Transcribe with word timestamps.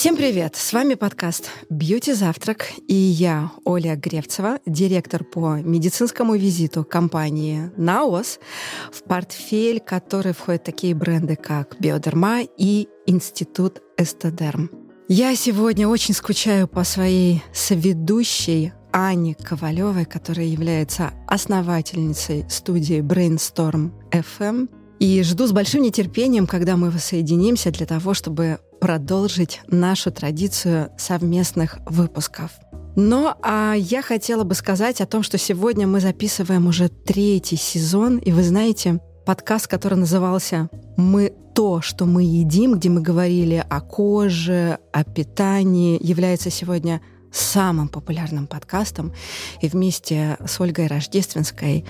Всем 0.00 0.16
привет! 0.16 0.56
С 0.56 0.72
вами 0.72 0.94
подкаст 0.94 1.50
«Бьюти 1.68 2.14
Завтрак» 2.14 2.68
и 2.88 2.94
я, 2.94 3.52
Оля 3.66 3.96
Гревцева, 3.96 4.58
директор 4.64 5.24
по 5.24 5.56
медицинскому 5.56 6.36
визиту 6.36 6.84
компании 6.84 7.70
«Наос», 7.76 8.40
в 8.90 9.02
портфель 9.02 9.78
который 9.78 10.32
входят 10.32 10.64
такие 10.64 10.94
бренды, 10.94 11.36
как 11.36 11.78
«Биодерма» 11.78 12.40
и 12.56 12.88
«Институт 13.04 13.82
Эстедерм». 13.98 14.70
Я 15.06 15.36
сегодня 15.36 15.86
очень 15.86 16.14
скучаю 16.14 16.66
по 16.66 16.82
своей 16.84 17.42
соведущей 17.52 18.72
Ане 18.94 19.34
Ковалевой, 19.34 20.06
которая 20.06 20.46
является 20.46 21.10
основательницей 21.26 22.46
студии 22.48 23.00
Brainstorm 23.02 23.90
FM. 24.12 24.70
И 24.98 25.22
жду 25.22 25.46
с 25.46 25.52
большим 25.52 25.82
нетерпением, 25.82 26.46
когда 26.46 26.78
мы 26.78 26.88
воссоединимся 26.88 27.70
для 27.70 27.84
того, 27.84 28.14
чтобы 28.14 28.60
продолжить 28.80 29.60
нашу 29.68 30.10
традицию 30.10 30.90
совместных 30.96 31.78
выпусков. 31.86 32.52
Но 32.96 33.36
а 33.42 33.74
я 33.74 34.02
хотела 34.02 34.44
бы 34.44 34.54
сказать 34.54 35.00
о 35.00 35.06
том, 35.06 35.22
что 35.22 35.38
сегодня 35.38 35.86
мы 35.86 36.00
записываем 36.00 36.66
уже 36.66 36.88
третий 36.88 37.56
сезон, 37.56 38.18
и 38.18 38.32
вы 38.32 38.42
знаете, 38.42 39.00
подкаст, 39.24 39.68
который 39.68 39.96
назывался 39.96 40.68
«Мы 40.96 41.32
то, 41.54 41.80
что 41.80 42.06
мы 42.06 42.24
едим», 42.24 42.74
где 42.74 42.88
мы 42.88 43.00
говорили 43.00 43.64
о 43.68 43.80
коже, 43.80 44.78
о 44.92 45.04
питании, 45.04 45.98
является 46.04 46.50
сегодня 46.50 47.00
самым 47.32 47.88
популярным 47.88 48.46
подкастом. 48.46 49.12
И 49.60 49.68
вместе 49.68 50.36
с 50.44 50.60
Ольгой 50.60 50.86
Рождественской 50.86 51.84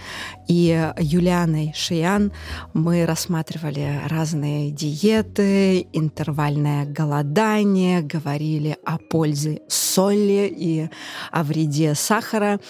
и 0.49 0.93
Юлианой 0.99 1.73
Шиян 1.75 2.33
мы 2.75 3.07
рассматривали 3.07 4.01
разные 4.07 4.71
диеты, 4.71 5.87
интервальное 5.93 6.87
голодание, 6.87 8.03
говорили 8.03 8.77
о 8.85 8.99
пользе 8.99 9.63
соли 9.69 10.53
и 10.55 10.89
о 11.31 11.43
вреде 11.43 11.95
сахара. 11.95 12.61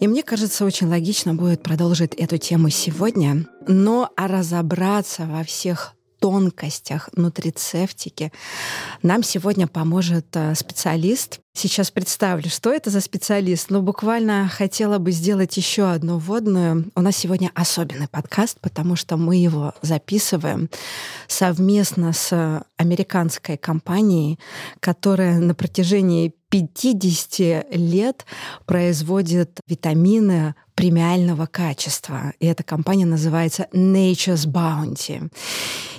И 0.00 0.06
мне 0.06 0.22
кажется, 0.22 0.64
очень 0.64 0.86
логично 0.86 1.34
будет 1.34 1.62
продолжить 1.62 2.14
эту 2.14 2.38
тему 2.38 2.70
сегодня, 2.70 3.46
но 3.66 4.10
а 4.16 4.28
разобраться 4.28 5.26
во 5.26 5.42
всех 5.42 5.94
тонкостях 6.20 7.10
нутрицептики 7.14 8.32
нам 9.02 9.22
сегодня 9.22 9.66
поможет 9.66 10.26
э, 10.34 10.54
специалист. 10.54 11.40
Сейчас 11.54 11.90
представлю, 11.90 12.48
что 12.48 12.72
это 12.72 12.90
за 12.90 13.00
специалист. 13.00 13.70
Но 13.70 13.82
буквально 13.82 14.48
хотела 14.48 14.98
бы 14.98 15.10
сделать 15.10 15.56
еще 15.56 15.90
одну 15.90 16.18
вводную. 16.18 16.90
У 16.94 17.00
нас 17.00 17.16
сегодня 17.16 17.50
особенный 17.54 18.08
подкаст, 18.08 18.58
потому 18.60 18.96
что 18.96 19.16
мы 19.16 19.36
его 19.36 19.74
записываем 19.82 20.68
совместно 21.26 22.12
с 22.12 22.64
американской 22.76 23.56
компанией, 23.56 24.38
которая 24.80 25.38
на 25.38 25.54
протяжении 25.54 26.34
50 26.50 27.74
лет 27.74 28.24
производит 28.64 29.60
витамины 29.66 30.54
премиального 30.74 31.46
качества. 31.46 32.32
И 32.38 32.46
эта 32.46 32.62
компания 32.62 33.04
называется 33.04 33.66
Nature's 33.72 34.46
Bounty. 34.46 35.30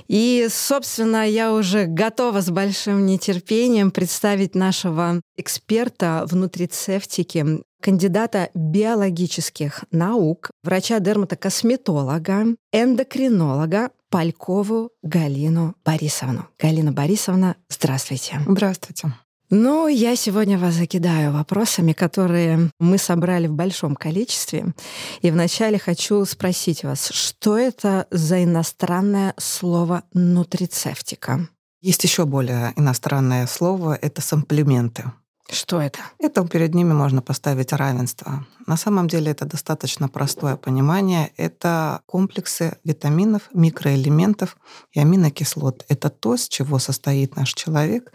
И, 0.09 0.47
собственно, 0.49 1.27
я 1.27 1.53
уже 1.53 1.85
готова 1.85 2.41
с 2.41 2.49
большим 2.49 3.05
нетерпением 3.05 3.91
представить 3.91 4.55
нашего 4.55 5.21
эксперта 5.38 6.25
в 6.27 6.35
нутрицептике, 6.35 7.61
кандидата 7.79 8.49
биологических 8.55 9.85
наук, 9.91 10.49
врача-дерматокосметолога, 10.63 12.55
эндокринолога 12.73 13.91
Палькову 14.09 14.89
Галину 15.03 15.75
Борисовну. 15.85 16.47
Галина 16.59 16.91
Борисовна, 16.91 17.55
здравствуйте. 17.69 18.41
Здравствуйте. 18.47 19.13
Ну, 19.52 19.88
я 19.88 20.16
сегодня 20.16 20.59
вас 20.59 20.75
закидаю 20.75 21.31
вопросами, 21.34 21.94
которые 21.94 22.69
мы 22.79 23.00
собрали 23.00 23.47
в 23.47 23.53
большом 23.53 23.96
количестве. 23.96 24.73
И 25.22 25.31
вначале 25.31 25.79
хочу 25.79 26.23
спросить 26.25 26.84
вас, 26.84 27.09
что 27.09 27.57
это 27.57 28.06
за 28.12 28.44
иностранное 28.44 29.34
слово 29.38 30.03
нутрицептика? 30.13 31.50
Есть 31.81 32.03
еще 32.03 32.25
более 32.25 32.73
иностранное 32.75 33.47
слово— 33.47 33.97
это 34.01 34.22
самплименты. 34.22 35.12
Что 35.51 35.81
это? 35.81 35.99
Это 36.19 36.47
перед 36.47 36.75
ними 36.75 36.93
можно 36.93 37.21
поставить 37.21 37.73
равенство. 37.73 38.45
На 38.67 38.77
самом 38.77 39.07
деле 39.07 39.31
это 39.31 39.45
достаточно 39.45 40.07
простое 40.07 40.55
понимание. 40.55 41.31
Это 41.37 42.01
комплексы 42.05 42.77
витаминов, 42.83 43.49
микроэлементов 43.53 44.57
и 44.91 44.99
аминокислот. 44.99 45.85
Это 45.89 46.09
то, 46.09 46.37
с 46.37 46.47
чего 46.47 46.77
состоит 46.77 47.35
наш 47.35 47.53
человек, 47.53 48.11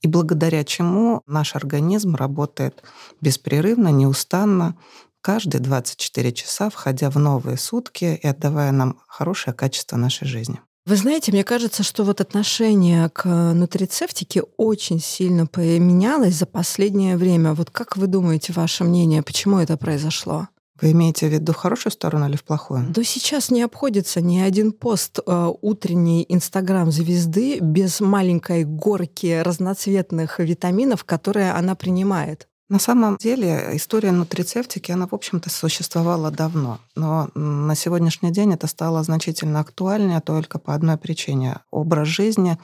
и 0.00 0.08
благодаря 0.08 0.64
чему 0.64 1.22
наш 1.26 1.54
организм 1.54 2.16
работает 2.16 2.82
беспрерывно, 3.20 3.88
неустанно, 3.88 4.76
каждые 5.20 5.60
24 5.60 6.32
часа, 6.32 6.68
входя 6.68 7.10
в 7.10 7.18
новые 7.18 7.58
сутки 7.58 8.18
и 8.20 8.26
отдавая 8.26 8.72
нам 8.72 8.98
хорошее 9.06 9.54
качество 9.54 9.96
нашей 9.96 10.26
жизни. 10.26 10.60
Вы 10.84 10.96
знаете, 10.96 11.30
мне 11.30 11.44
кажется, 11.44 11.84
что 11.84 12.02
вот 12.02 12.20
отношение 12.20 13.08
к 13.08 13.28
нутрицептике 13.28 14.42
очень 14.56 14.98
сильно 14.98 15.46
поменялось 15.46 16.34
за 16.34 16.46
последнее 16.46 17.16
время. 17.16 17.54
Вот 17.54 17.70
как 17.70 17.96
вы 17.96 18.08
думаете, 18.08 18.52
ваше 18.52 18.82
мнение, 18.82 19.22
почему 19.22 19.58
это 19.58 19.76
произошло? 19.76 20.48
Вы 20.80 20.90
имеете 20.90 21.28
в 21.28 21.32
виду 21.32 21.52
хорошую 21.52 21.92
сторону 21.92 22.28
или 22.28 22.34
в 22.34 22.42
плохую? 22.42 22.86
Да 22.88 23.04
сейчас 23.04 23.52
не 23.52 23.62
обходится 23.62 24.20
ни 24.20 24.40
один 24.40 24.72
пост 24.72 25.20
э, 25.24 25.52
утренней 25.62 26.26
Инстаграм-звезды 26.28 27.60
без 27.60 28.00
маленькой 28.00 28.64
горки 28.64 29.40
разноцветных 29.40 30.40
витаминов, 30.40 31.04
которые 31.04 31.52
она 31.52 31.76
принимает. 31.76 32.48
На 32.72 32.78
самом 32.78 33.18
деле 33.18 33.68
история 33.74 34.12
нутрицептики, 34.12 34.92
она, 34.92 35.06
в 35.06 35.12
общем-то, 35.12 35.50
существовала 35.50 36.30
давно. 36.30 36.78
Но 36.96 37.28
на 37.34 37.74
сегодняшний 37.74 38.30
день 38.30 38.54
это 38.54 38.66
стало 38.66 39.02
значительно 39.02 39.60
актуальнее 39.60 40.22
только 40.22 40.58
по 40.58 40.72
одной 40.72 40.96
причине. 40.96 41.58
Образ 41.70 42.08
жизни, 42.08 42.56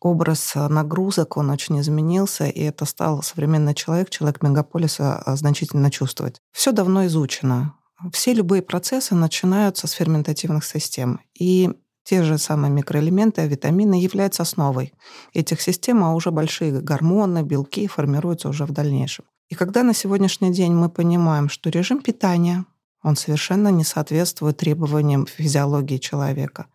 образ 0.00 0.52
нагрузок, 0.54 1.36
он 1.36 1.50
очень 1.50 1.80
изменился, 1.80 2.46
и 2.46 2.60
это 2.60 2.84
стал 2.84 3.24
современный 3.24 3.74
человек, 3.74 4.10
человек 4.10 4.44
мегаполиса 4.44 5.16
а, 5.16 5.34
значительно 5.34 5.90
чувствовать. 5.90 6.40
Все 6.52 6.70
давно 6.70 7.04
изучено. 7.06 7.74
Все 8.12 8.34
любые 8.34 8.62
процессы 8.62 9.16
начинаются 9.16 9.88
с 9.88 9.90
ферментативных 9.90 10.64
систем. 10.64 11.18
И 11.36 11.68
те 12.04 12.22
же 12.22 12.38
самые 12.38 12.70
микроэлементы, 12.70 13.48
витамины 13.48 14.00
являются 14.00 14.44
основой 14.44 14.92
этих 15.34 15.60
систем, 15.60 16.04
а 16.04 16.14
уже 16.14 16.30
большие 16.30 16.80
гормоны, 16.80 17.42
белки 17.42 17.88
формируются 17.88 18.48
уже 18.48 18.64
в 18.64 18.70
дальнейшем. 18.70 19.24
И 19.48 19.54
когда 19.54 19.82
на 19.82 19.94
сегодняшний 19.94 20.52
день 20.52 20.72
мы 20.72 20.88
понимаем, 20.88 21.48
что 21.48 21.70
режим 21.70 22.02
питания 22.02 22.64
он 23.02 23.16
совершенно 23.16 23.68
не 23.68 23.84
соответствует 23.84 24.56
требованиям 24.56 25.26
физиологии 25.26 25.98
человека. 25.98 26.66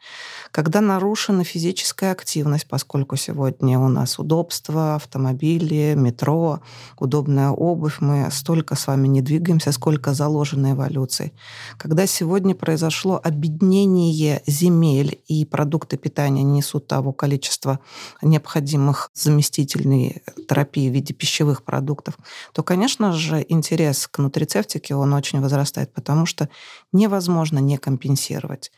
Когда 0.52 0.80
нарушена 0.82 1.44
физическая 1.44 2.12
активность, 2.12 2.68
поскольку 2.68 3.18
сегодня 3.18 3.78
у 3.80 3.90
нас 3.90 4.20
удобство, 4.20 4.96
автомобили, 4.96 5.96
метро, 5.98 6.62
удобная 6.98 7.50
обувь, 7.50 7.98
мы 8.00 8.30
столько 8.32 8.76
с 8.76 8.88
вами 8.88 9.08
не 9.08 9.22
двигаемся, 9.22 9.72
сколько 9.72 10.14
заложено 10.14 10.72
эволюцией. 10.72 11.34
Когда 11.78 12.08
сегодня 12.08 12.56
произошло 12.56 13.20
объединение 13.22 14.42
земель 14.48 15.20
и 15.28 15.44
продукты 15.46 15.98
питания 15.98 16.44
несут 16.44 16.88
того 16.88 17.12
количества 17.12 17.80
необходимых 18.22 19.10
заместительной 19.14 20.22
терапии 20.48 20.90
в 20.90 20.94
виде 20.94 21.14
пищевых 21.14 21.64
продуктов, 21.64 22.18
то, 22.54 22.64
конечно 22.64 23.12
же, 23.12 23.46
интерес 23.50 24.08
к 24.08 24.20
нутрицептике, 24.20 24.96
он 24.96 25.14
очень 25.14 25.42
возрастает, 25.42 25.92
потому 25.94 26.13
потому 26.14 26.28
что 26.28 26.48
невозможно 26.92 27.58
не 27.58 27.78
компенсировать. 27.78 28.72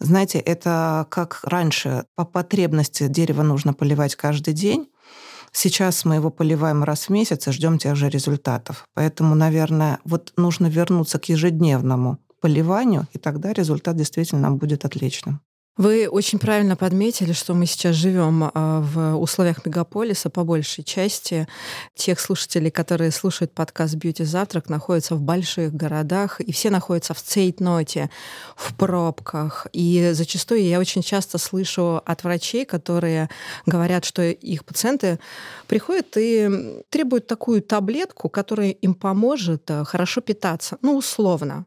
Знаете, 0.00 0.40
это 0.40 1.06
как 1.10 1.40
раньше 1.44 2.06
по 2.16 2.24
потребности 2.24 3.06
дерево 3.06 3.42
нужно 3.42 3.72
поливать 3.72 4.16
каждый 4.16 4.54
день, 4.54 4.88
Сейчас 5.54 6.06
мы 6.06 6.14
его 6.14 6.30
поливаем 6.30 6.82
раз 6.82 7.08
в 7.08 7.10
месяц 7.10 7.46
и 7.46 7.52
ждем 7.52 7.76
тех 7.76 7.94
же 7.94 8.08
результатов. 8.08 8.86
Поэтому, 8.94 9.34
наверное, 9.34 9.98
вот 10.06 10.32
нужно 10.38 10.66
вернуться 10.66 11.18
к 11.18 11.28
ежедневному 11.28 12.16
поливанию, 12.40 13.06
и 13.12 13.18
тогда 13.18 13.52
результат 13.52 13.96
действительно 13.96 14.50
будет 14.50 14.86
отличным. 14.86 15.42
Вы 15.78 16.06
очень 16.06 16.38
правильно 16.38 16.76
подметили, 16.76 17.32
что 17.32 17.54
мы 17.54 17.64
сейчас 17.64 17.96
живем 17.96 18.50
а, 18.52 18.80
в 18.82 19.16
условиях 19.16 19.64
мегаполиса 19.64 20.28
по 20.28 20.44
большей 20.44 20.84
части. 20.84 21.48
Тех 21.94 22.20
слушателей, 22.20 22.70
которые 22.70 23.10
слушают 23.10 23.54
подкаст 23.54 23.94
«Бьюти 23.94 24.24
Завтрак», 24.24 24.68
находятся 24.68 25.14
в 25.14 25.22
больших 25.22 25.72
городах, 25.72 26.42
и 26.42 26.52
все 26.52 26.68
находятся 26.68 27.14
в 27.14 27.22
цейтноте, 27.22 28.10
в 28.54 28.74
пробках. 28.74 29.66
И 29.72 30.10
зачастую 30.12 30.62
я 30.62 30.78
очень 30.78 31.00
часто 31.02 31.38
слышу 31.38 32.02
от 32.04 32.22
врачей, 32.22 32.66
которые 32.66 33.30
говорят, 33.64 34.04
что 34.04 34.22
их 34.22 34.66
пациенты 34.66 35.18
приходят 35.68 36.18
и 36.18 36.82
требуют 36.90 37.26
такую 37.26 37.62
таблетку, 37.62 38.28
которая 38.28 38.72
им 38.72 38.92
поможет 38.92 39.70
э, 39.70 39.84
хорошо 39.84 40.20
питаться. 40.20 40.76
Ну, 40.82 40.98
условно. 40.98 41.64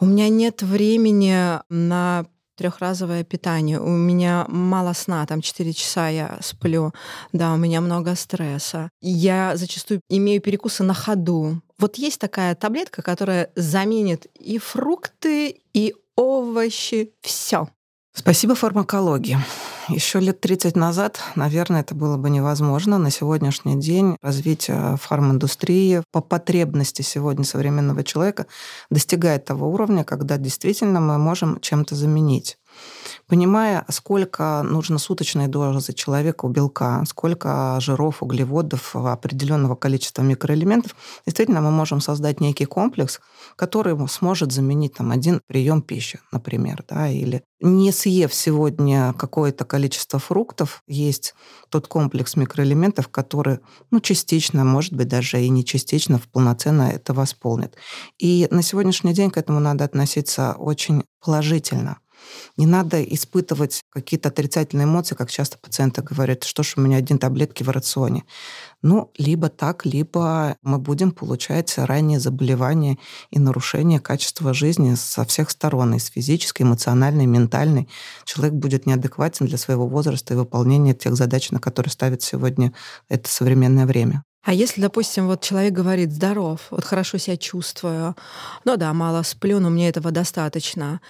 У 0.00 0.06
меня 0.06 0.30
нет 0.30 0.62
времени 0.62 1.60
на 1.68 2.24
трехразовое 2.62 3.24
питание, 3.24 3.80
у 3.80 3.88
меня 3.88 4.46
мало 4.48 4.92
сна, 4.92 5.26
там 5.26 5.40
4 5.40 5.72
часа 5.72 6.08
я 6.08 6.38
сплю, 6.42 6.92
да, 7.32 7.52
у 7.54 7.56
меня 7.56 7.80
много 7.80 8.14
стресса. 8.14 8.88
Я 9.00 9.56
зачастую 9.56 10.00
имею 10.08 10.40
перекусы 10.40 10.84
на 10.84 10.94
ходу. 10.94 11.60
Вот 11.78 11.96
есть 11.96 12.20
такая 12.20 12.54
таблетка, 12.54 13.02
которая 13.02 13.50
заменит 13.56 14.26
и 14.38 14.58
фрукты, 14.58 15.60
и 15.74 15.94
овощи, 16.14 17.14
все. 17.20 17.68
Спасибо 18.14 18.54
фармакологии. 18.54 19.38
Еще 19.88 20.20
лет 20.20 20.40
30 20.40 20.76
назад, 20.76 21.20
наверное, 21.34 21.80
это 21.80 21.94
было 21.94 22.16
бы 22.16 22.30
невозможно. 22.30 22.98
На 22.98 23.10
сегодняшний 23.10 23.80
день 23.80 24.16
развитие 24.22 24.96
фарминдустрии 25.00 26.02
по 26.12 26.20
потребности 26.20 27.02
сегодня 27.02 27.44
современного 27.44 28.04
человека 28.04 28.46
достигает 28.90 29.44
того 29.44 29.68
уровня, 29.70 30.04
когда 30.04 30.36
действительно 30.36 31.00
мы 31.00 31.18
можем 31.18 31.60
чем-то 31.60 31.96
заменить 31.96 32.58
понимая, 33.26 33.84
сколько 33.88 34.62
нужно 34.62 34.98
суточной 34.98 35.48
дозы 35.48 35.92
человеку 35.92 36.48
белка, 36.48 37.04
сколько 37.06 37.78
жиров, 37.80 38.22
углеводов, 38.22 38.94
определенного 38.94 39.74
количества 39.74 40.22
микроэлементов, 40.22 40.94
действительно 41.26 41.60
мы 41.60 41.70
можем 41.70 42.00
создать 42.00 42.40
некий 42.40 42.66
комплекс, 42.66 43.20
который 43.56 43.96
сможет 44.08 44.52
заменить 44.52 44.94
там, 44.94 45.10
один 45.10 45.40
прием 45.46 45.82
пищи, 45.82 46.20
например. 46.30 46.84
Да, 46.88 47.08
или 47.08 47.42
не 47.62 47.92
съев 47.92 48.34
сегодня 48.34 49.14
какое-то 49.14 49.64
количество 49.64 50.18
фруктов, 50.18 50.82
есть 50.86 51.34
тот 51.68 51.86
комплекс 51.86 52.36
микроэлементов, 52.36 53.08
который 53.08 53.60
ну, 53.90 54.00
частично, 54.00 54.64
может 54.64 54.94
быть, 54.94 55.08
даже 55.08 55.40
и 55.40 55.48
не 55.48 55.64
частично, 55.64 56.20
полноценно 56.32 56.82
это 56.82 57.14
восполнит. 57.14 57.76
И 58.18 58.48
на 58.50 58.62
сегодняшний 58.62 59.14
день 59.14 59.30
к 59.30 59.36
этому 59.36 59.60
надо 59.60 59.84
относиться 59.84 60.54
очень 60.58 61.04
положительно. 61.24 61.98
Не 62.56 62.66
надо 62.66 63.02
испытывать 63.02 63.82
какие-то 63.90 64.28
отрицательные 64.28 64.84
эмоции, 64.84 65.14
как 65.14 65.30
часто 65.30 65.58
пациенты 65.58 66.02
говорят, 66.02 66.44
что 66.44 66.62
ж 66.62 66.74
у 66.76 66.80
меня 66.80 66.96
один 66.96 67.18
таблетки 67.18 67.62
в 67.62 67.70
рационе. 67.70 68.24
Ну, 68.82 69.10
либо 69.16 69.48
так, 69.48 69.86
либо 69.86 70.56
мы 70.62 70.78
будем 70.78 71.12
получать 71.12 71.72
ранние 71.76 72.20
заболевания 72.20 72.98
и 73.30 73.38
нарушение 73.38 74.00
качества 74.00 74.52
жизни 74.54 74.94
со 74.94 75.24
всех 75.24 75.50
сторон, 75.50 75.94
из 75.94 76.06
физической, 76.06 76.62
эмоциональной, 76.62 77.26
ментальной. 77.26 77.88
Человек 78.24 78.54
будет 78.54 78.86
неадекватен 78.86 79.46
для 79.46 79.58
своего 79.58 79.86
возраста 79.86 80.34
и 80.34 80.36
выполнения 80.36 80.94
тех 80.94 81.14
задач, 81.16 81.50
на 81.50 81.60
которые 81.60 81.92
ставит 81.92 82.22
сегодня 82.22 82.72
это 83.08 83.28
современное 83.28 83.86
время. 83.86 84.24
А 84.44 84.52
если, 84.52 84.80
допустим, 84.80 85.28
вот 85.28 85.40
человек 85.40 85.72
говорит 85.72 86.12
здоров, 86.12 86.66
вот 86.70 86.84
хорошо 86.84 87.18
себя 87.18 87.36
чувствую, 87.36 88.16
ну 88.64 88.76
да, 88.76 88.92
мало 88.92 89.22
сплю, 89.22 89.60
но 89.60 89.70
мне 89.70 89.88
этого 89.88 90.10
достаточно. 90.10 91.00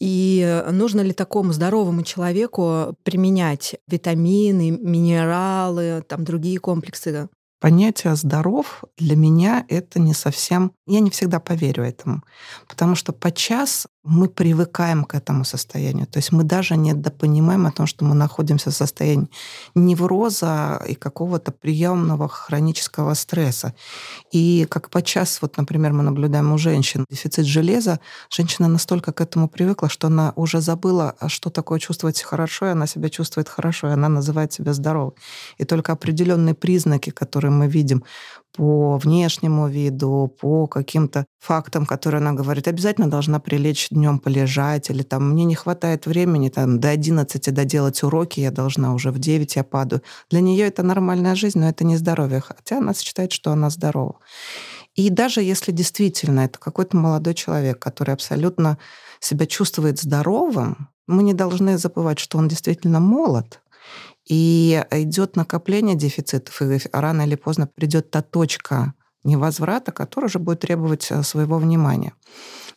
И 0.00 0.64
нужно 0.70 1.00
ли 1.00 1.12
такому 1.12 1.52
здоровому 1.52 2.02
человеку 2.02 2.96
применять 3.04 3.76
витамины, 3.86 4.72
минералы, 4.72 6.02
там 6.08 6.24
другие 6.24 6.58
комплексы? 6.58 7.28
Понятие 7.60 8.16
«здоров» 8.16 8.82
для 8.98 9.14
меня 9.14 9.64
это 9.68 10.00
не 10.00 10.14
совсем... 10.14 10.72
Я 10.88 10.98
не 10.98 11.10
всегда 11.10 11.38
поверю 11.38 11.84
этому. 11.84 12.24
Потому 12.66 12.96
что 12.96 13.12
подчас 13.12 13.86
мы 14.04 14.28
привыкаем 14.28 15.04
к 15.04 15.14
этому 15.14 15.44
состоянию. 15.44 16.06
То 16.06 16.18
есть 16.18 16.32
мы 16.32 16.42
даже 16.42 16.76
не 16.76 16.92
допонимаем 16.92 17.66
о 17.66 17.70
том, 17.70 17.86
что 17.86 18.04
мы 18.04 18.14
находимся 18.14 18.70
в 18.70 18.74
состоянии 18.74 19.28
невроза 19.74 20.82
и 20.88 20.94
какого-то 20.94 21.52
приемного 21.52 22.28
хронического 22.28 23.14
стресса. 23.14 23.74
И 24.32 24.66
как 24.68 24.90
подчас, 24.90 25.40
вот, 25.40 25.56
например, 25.56 25.92
мы 25.92 26.02
наблюдаем 26.02 26.52
у 26.52 26.58
женщин 26.58 27.04
дефицит 27.10 27.46
железа, 27.46 28.00
женщина 28.28 28.66
настолько 28.68 29.12
к 29.12 29.20
этому 29.20 29.48
привыкла, 29.48 29.88
что 29.88 30.08
она 30.08 30.32
уже 30.34 30.60
забыла, 30.60 31.14
а 31.20 31.28
что 31.28 31.50
такое 31.50 31.78
чувствовать 31.78 32.20
хорошо, 32.22 32.66
и 32.66 32.70
она 32.70 32.86
себя 32.86 33.08
чувствует 33.08 33.48
хорошо, 33.48 33.88
и 33.88 33.92
она 33.92 34.08
называет 34.08 34.52
себя 34.52 34.72
здоровой. 34.72 35.12
И 35.58 35.64
только 35.64 35.92
определенные 35.92 36.54
признаки, 36.54 37.10
которые 37.10 37.52
мы 37.52 37.68
видим 37.68 38.02
по 38.56 38.98
внешнему 38.98 39.68
виду, 39.68 40.34
по 40.40 40.66
каким-то 40.66 41.24
фактам, 41.38 41.86
которые 41.86 42.20
она 42.20 42.32
говорит, 42.32 42.68
обязательно 42.68 43.10
должна 43.10 43.40
прилечь 43.40 43.88
днем 43.90 44.18
полежать, 44.18 44.90
или 44.90 45.02
там 45.02 45.30
мне 45.30 45.44
не 45.44 45.54
хватает 45.54 46.06
времени, 46.06 46.48
там 46.48 46.78
до 46.78 46.90
11 46.90 47.52
доделать 47.52 48.02
уроки, 48.02 48.40
я 48.40 48.50
должна 48.50 48.94
уже 48.94 49.10
в 49.10 49.18
9 49.18 49.56
я 49.56 49.64
падаю. 49.64 50.02
Для 50.30 50.40
нее 50.40 50.66
это 50.66 50.82
нормальная 50.82 51.34
жизнь, 51.34 51.58
но 51.58 51.68
это 51.68 51.84
не 51.84 51.96
здоровье, 51.96 52.40
хотя 52.40 52.78
она 52.78 52.94
считает, 52.94 53.32
что 53.32 53.52
она 53.52 53.70
здорова. 53.70 54.16
И 54.94 55.08
даже 55.08 55.40
если 55.42 55.72
действительно 55.72 56.40
это 56.40 56.58
какой-то 56.58 56.96
молодой 56.96 57.34
человек, 57.34 57.78
который 57.78 58.12
абсолютно 58.12 58.76
себя 59.20 59.46
чувствует 59.46 59.98
здоровым, 59.98 60.88
мы 61.06 61.22
не 61.22 61.32
должны 61.32 61.78
забывать, 61.78 62.18
что 62.18 62.38
он 62.38 62.48
действительно 62.48 63.00
молод, 63.00 63.61
и 64.28 64.84
идет 64.90 65.36
накопление 65.36 65.96
дефицитов, 65.96 66.62
и 66.62 66.78
рано 66.92 67.22
или 67.22 67.34
поздно 67.34 67.66
придет 67.66 68.10
та 68.10 68.22
точка 68.22 68.94
невозврата, 69.24 69.92
которая 69.92 70.28
уже 70.28 70.38
будет 70.38 70.60
требовать 70.60 71.10
э, 71.10 71.22
своего 71.22 71.58
внимания. 71.58 72.14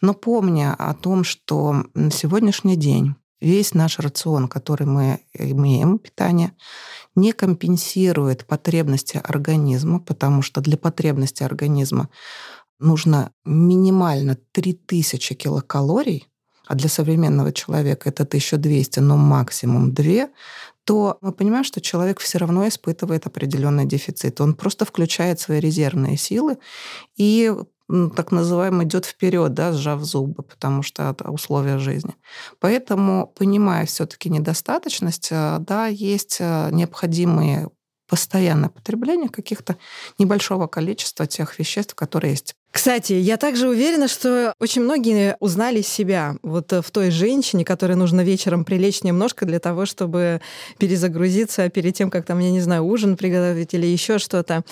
Но 0.01 0.13
помня 0.13 0.75
о 0.77 0.93
том, 0.93 1.23
что 1.23 1.85
на 1.93 2.11
сегодняшний 2.11 2.75
день 2.75 3.15
весь 3.41 3.73
наш 3.73 3.99
рацион, 3.99 4.47
который 4.47 4.87
мы 4.87 5.21
имеем, 5.33 5.97
питание, 5.97 6.53
не 7.15 7.31
компенсирует 7.31 8.45
потребности 8.45 9.21
организма, 9.23 9.99
потому 9.99 10.41
что 10.41 10.61
для 10.61 10.77
потребности 10.77 11.43
организма 11.43 12.09
нужно 12.79 13.31
минимально 13.45 14.37
3000 14.51 15.35
килокалорий, 15.35 16.27
а 16.67 16.75
для 16.75 16.89
современного 16.89 17.51
человека 17.51 18.09
это 18.09 18.23
1200, 18.23 18.99
но 18.99 19.17
максимум 19.17 19.93
2, 19.93 20.29
то 20.83 21.17
мы 21.21 21.31
понимаем, 21.31 21.63
что 21.63 21.81
человек 21.81 22.19
все 22.19 22.37
равно 22.37 22.67
испытывает 22.67 23.25
определенный 23.25 23.85
дефицит. 23.85 24.39
Он 24.41 24.53
просто 24.53 24.85
включает 24.85 25.39
свои 25.39 25.59
резервные 25.59 26.17
силы 26.17 26.57
и 27.17 27.51
так 27.87 28.31
называемый 28.31 28.87
идет 28.87 29.05
вперед, 29.05 29.53
да, 29.53 29.71
сжав 29.71 30.03
зубы, 30.03 30.41
потому 30.41 30.81
что 30.81 31.11
это 31.11 31.29
условия 31.29 31.77
жизни. 31.77 32.15
Поэтому, 32.59 33.31
понимая 33.37 33.85
все-таки 33.85 34.29
недостаточность, 34.29 35.27
э, 35.31 35.57
да, 35.59 35.85
есть 35.85 36.37
э, 36.39 36.69
необходимые 36.71 37.69
постоянное 38.07 38.69
потребление 38.69 39.29
каких-то 39.29 39.77
небольшого 40.17 40.67
количества 40.67 41.27
тех 41.27 41.57
веществ, 41.59 41.95
которые 41.95 42.31
есть 42.31 42.55
кстати, 42.75 43.13
я 43.13 43.37
также 43.37 43.69
уверена, 43.69 44.09
что 44.09 44.53
очень 44.59 44.81
многие 44.81 45.37
узнали 45.39 45.81
себя 45.81 46.35
вот 46.43 46.73
в 46.73 46.91
той 46.91 47.09
женщине, 47.09 47.63
которой 47.63 47.93
нужно 47.95 48.19
вечером 48.19 48.65
прилечь 48.65 49.01
немножко 49.01 49.45
для 49.45 49.59
того, 49.59 49.85
чтобы 49.85 50.41
перезагрузиться 50.77 51.69
перед 51.69 51.95
тем, 51.95 52.09
как 52.09 52.25
там, 52.25 52.39
я 52.39 52.51
не 52.51 52.59
знаю, 52.59 52.83
ужин 52.83 53.15
приготовить 53.15 53.73
или 53.73 53.85
еще 53.85 54.19
что-то. 54.19 54.65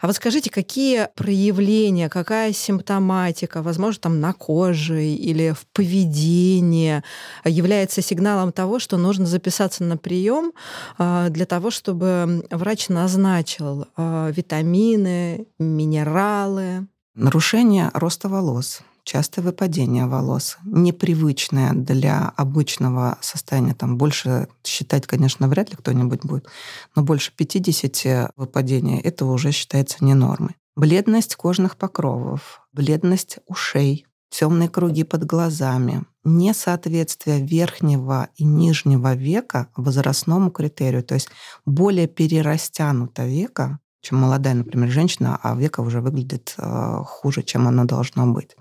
А 0.00 0.06
вот 0.06 0.16
скажите, 0.16 0.48
какие 0.48 1.10
проявления, 1.14 2.08
какая 2.08 2.54
симптоматика, 2.54 3.60
возможно, 3.60 4.00
там 4.00 4.20
на 4.20 4.32
коже 4.32 5.04
или 5.04 5.50
в 5.50 5.66
поведении 5.74 7.02
является 7.44 8.00
сигналом 8.00 8.52
того, 8.52 8.78
что 8.78 8.96
нужно 8.96 9.26
записаться 9.26 9.84
на 9.84 9.98
прием 9.98 10.54
а, 10.96 11.28
для 11.28 11.44
того, 11.44 11.70
чтобы 11.70 12.42
врач 12.50 12.88
назначил 12.88 13.86
витамины, 13.98 15.46
минералы, 15.58 16.86
Нарушение 17.16 17.90
роста 17.92 18.28
волос, 18.28 18.82
частое 19.02 19.44
выпадение 19.44 20.06
волос, 20.06 20.58
непривычное 20.64 21.72
для 21.72 22.32
обычного 22.36 23.18
состояния, 23.20 23.74
там 23.74 23.98
больше 23.98 24.46
считать, 24.64 25.08
конечно, 25.08 25.48
вряд 25.48 25.70
ли 25.70 25.76
кто-нибудь 25.76 26.24
будет, 26.24 26.46
но 26.94 27.02
больше 27.02 27.32
50 27.34 28.32
выпадений, 28.36 29.00
это 29.00 29.26
уже 29.26 29.50
считается 29.50 30.04
не 30.04 30.14
нормой. 30.14 30.54
Бледность 30.76 31.34
кожных 31.34 31.76
покровов, 31.76 32.60
бледность 32.72 33.38
ушей, 33.48 34.06
темные 34.30 34.68
круги 34.68 35.02
под 35.02 35.24
глазами, 35.24 36.04
несоответствие 36.22 37.44
верхнего 37.44 38.28
и 38.36 38.44
нижнего 38.44 39.14
века 39.14 39.68
возрастному 39.76 40.52
критерию, 40.52 41.02
то 41.02 41.14
есть 41.14 41.28
более 41.66 42.06
перерастянуто 42.06 43.26
века, 43.26 43.80
чем 44.00 44.18
молодая, 44.18 44.54
например, 44.54 44.90
женщина, 44.90 45.38
а 45.42 45.54
века 45.54 45.80
уже 45.80 46.00
выглядит 46.00 46.54
э, 46.58 47.02
хуже, 47.06 47.42
чем 47.42 47.68
оно 47.68 47.84
должно 47.84 48.26
быть. 48.26 48.56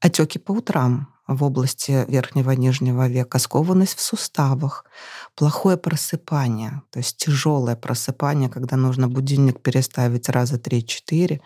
Отеки 0.00 0.38
по 0.38 0.52
утрам 0.52 1.08
в 1.30 1.44
области 1.44 2.04
верхнего 2.08 2.52
и 2.52 2.56
нижнего 2.56 3.08
века, 3.08 3.38
скованность 3.38 3.96
в 3.96 4.00
суставах, 4.00 4.84
плохое 5.36 5.76
просыпание, 5.76 6.82
то 6.90 6.98
есть 6.98 7.16
тяжелое 7.18 7.76
просыпание, 7.76 8.48
когда 8.48 8.76
нужно 8.76 9.08
будильник 9.08 9.60
переставить 9.60 10.28
раза 10.28 10.56
3-4, 10.56 11.40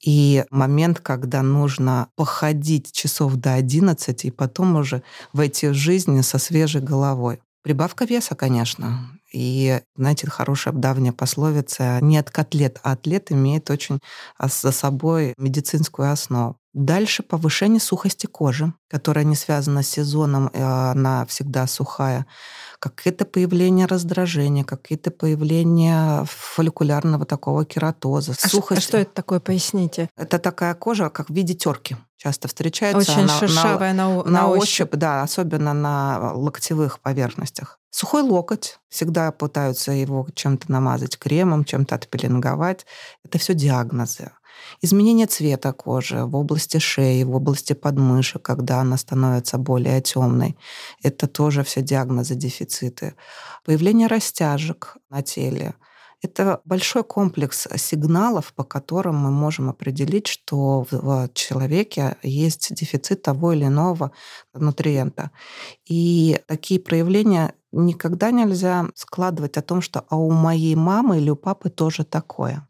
и 0.00 0.44
момент, 0.50 1.00
когда 1.00 1.42
нужно 1.42 2.08
походить 2.16 2.92
часов 2.92 3.34
до 3.34 3.54
11 3.54 4.24
и 4.24 4.30
потом 4.30 4.76
уже 4.76 5.02
войти 5.32 5.68
в 5.68 5.74
жизнь 5.74 6.22
со 6.22 6.38
свежей 6.38 6.80
головой. 6.80 7.40
Прибавка 7.62 8.06
веса, 8.06 8.34
конечно. 8.34 9.17
И, 9.32 9.80
знаете, 9.96 10.28
хорошая 10.30 10.74
давняя 10.74 11.12
пословица 11.12 11.98
«не 12.00 12.18
от 12.18 12.30
котлет, 12.30 12.80
а 12.82 12.92
атлет» 12.92 13.30
имеет 13.30 13.70
очень 13.70 13.98
за 14.40 14.72
собой 14.72 15.34
медицинскую 15.36 16.10
основу. 16.10 16.56
Дальше 16.72 17.22
повышение 17.22 17.80
сухости 17.80 18.26
кожи, 18.26 18.72
которая 18.88 19.24
не 19.24 19.34
связана 19.34 19.82
с 19.82 19.88
сезоном, 19.88 20.50
она 20.54 21.26
всегда 21.26 21.66
сухая 21.66 22.26
какие-то 22.78 23.24
появления 23.24 23.86
раздражения, 23.86 24.64
какие-то 24.64 25.10
появления 25.10 26.24
фолликулярного 26.28 27.24
такого 27.24 27.64
кератоза, 27.64 28.34
а 28.40 28.48
сухость. 28.48 28.78
А 28.78 28.82
что 28.82 28.98
это 28.98 29.12
такое, 29.12 29.40
поясните? 29.40 30.08
Это 30.16 30.38
такая 30.38 30.74
кожа, 30.74 31.10
как 31.10 31.30
в 31.30 31.34
виде 31.34 31.54
терки 31.54 31.96
часто 32.18 32.48
встречается. 32.48 33.12
Очень 33.12 33.26
на, 33.26 33.38
шершавая 33.38 33.94
на, 33.94 34.22
на, 34.22 34.30
на 34.30 34.48
ощупь. 34.48 34.62
ощупь. 34.62 34.96
Да, 34.96 35.22
особенно 35.22 35.72
на 35.72 36.32
локтевых 36.34 37.00
поверхностях. 37.00 37.78
Сухой 38.00 38.22
локоть. 38.22 38.78
Всегда 38.88 39.32
пытаются 39.32 39.90
его 39.90 40.28
чем-то 40.32 40.70
намазать 40.70 41.18
кремом, 41.18 41.64
чем-то 41.64 41.96
отпеленговать. 41.96 42.86
Это 43.24 43.38
все 43.38 43.54
диагнозы. 43.54 44.30
Изменение 44.80 45.26
цвета 45.26 45.72
кожи 45.72 46.24
в 46.24 46.36
области 46.36 46.78
шеи, 46.78 47.24
в 47.24 47.34
области 47.34 47.72
подмышек, 47.72 48.40
когда 48.42 48.82
она 48.82 48.98
становится 48.98 49.58
более 49.58 50.00
темной. 50.00 50.56
Это 51.02 51.26
тоже 51.26 51.64
все 51.64 51.82
диагнозы 51.82 52.36
дефициты. 52.36 53.16
Появление 53.64 54.06
растяжек 54.06 54.96
на 55.10 55.22
теле. 55.22 55.74
Это 56.22 56.60
большой 56.64 57.02
комплекс 57.02 57.66
сигналов, 57.76 58.52
по 58.52 58.62
которым 58.62 59.16
мы 59.16 59.32
можем 59.32 59.70
определить, 59.70 60.28
что 60.28 60.86
в 60.88 61.30
человеке 61.34 62.16
есть 62.22 62.74
дефицит 62.74 63.22
того 63.22 63.52
или 63.52 63.64
иного 63.64 64.12
нутриента. 64.52 65.32
И 65.88 66.40
такие 66.46 66.80
проявления 66.80 67.54
никогда 67.72 68.30
нельзя 68.30 68.86
складывать 68.94 69.56
о 69.56 69.62
том, 69.62 69.80
что 69.80 70.04
а 70.08 70.16
у 70.16 70.30
моей 70.30 70.74
мамы 70.74 71.18
или 71.18 71.30
у 71.30 71.36
папы 71.36 71.70
тоже 71.70 72.04
такое. 72.04 72.66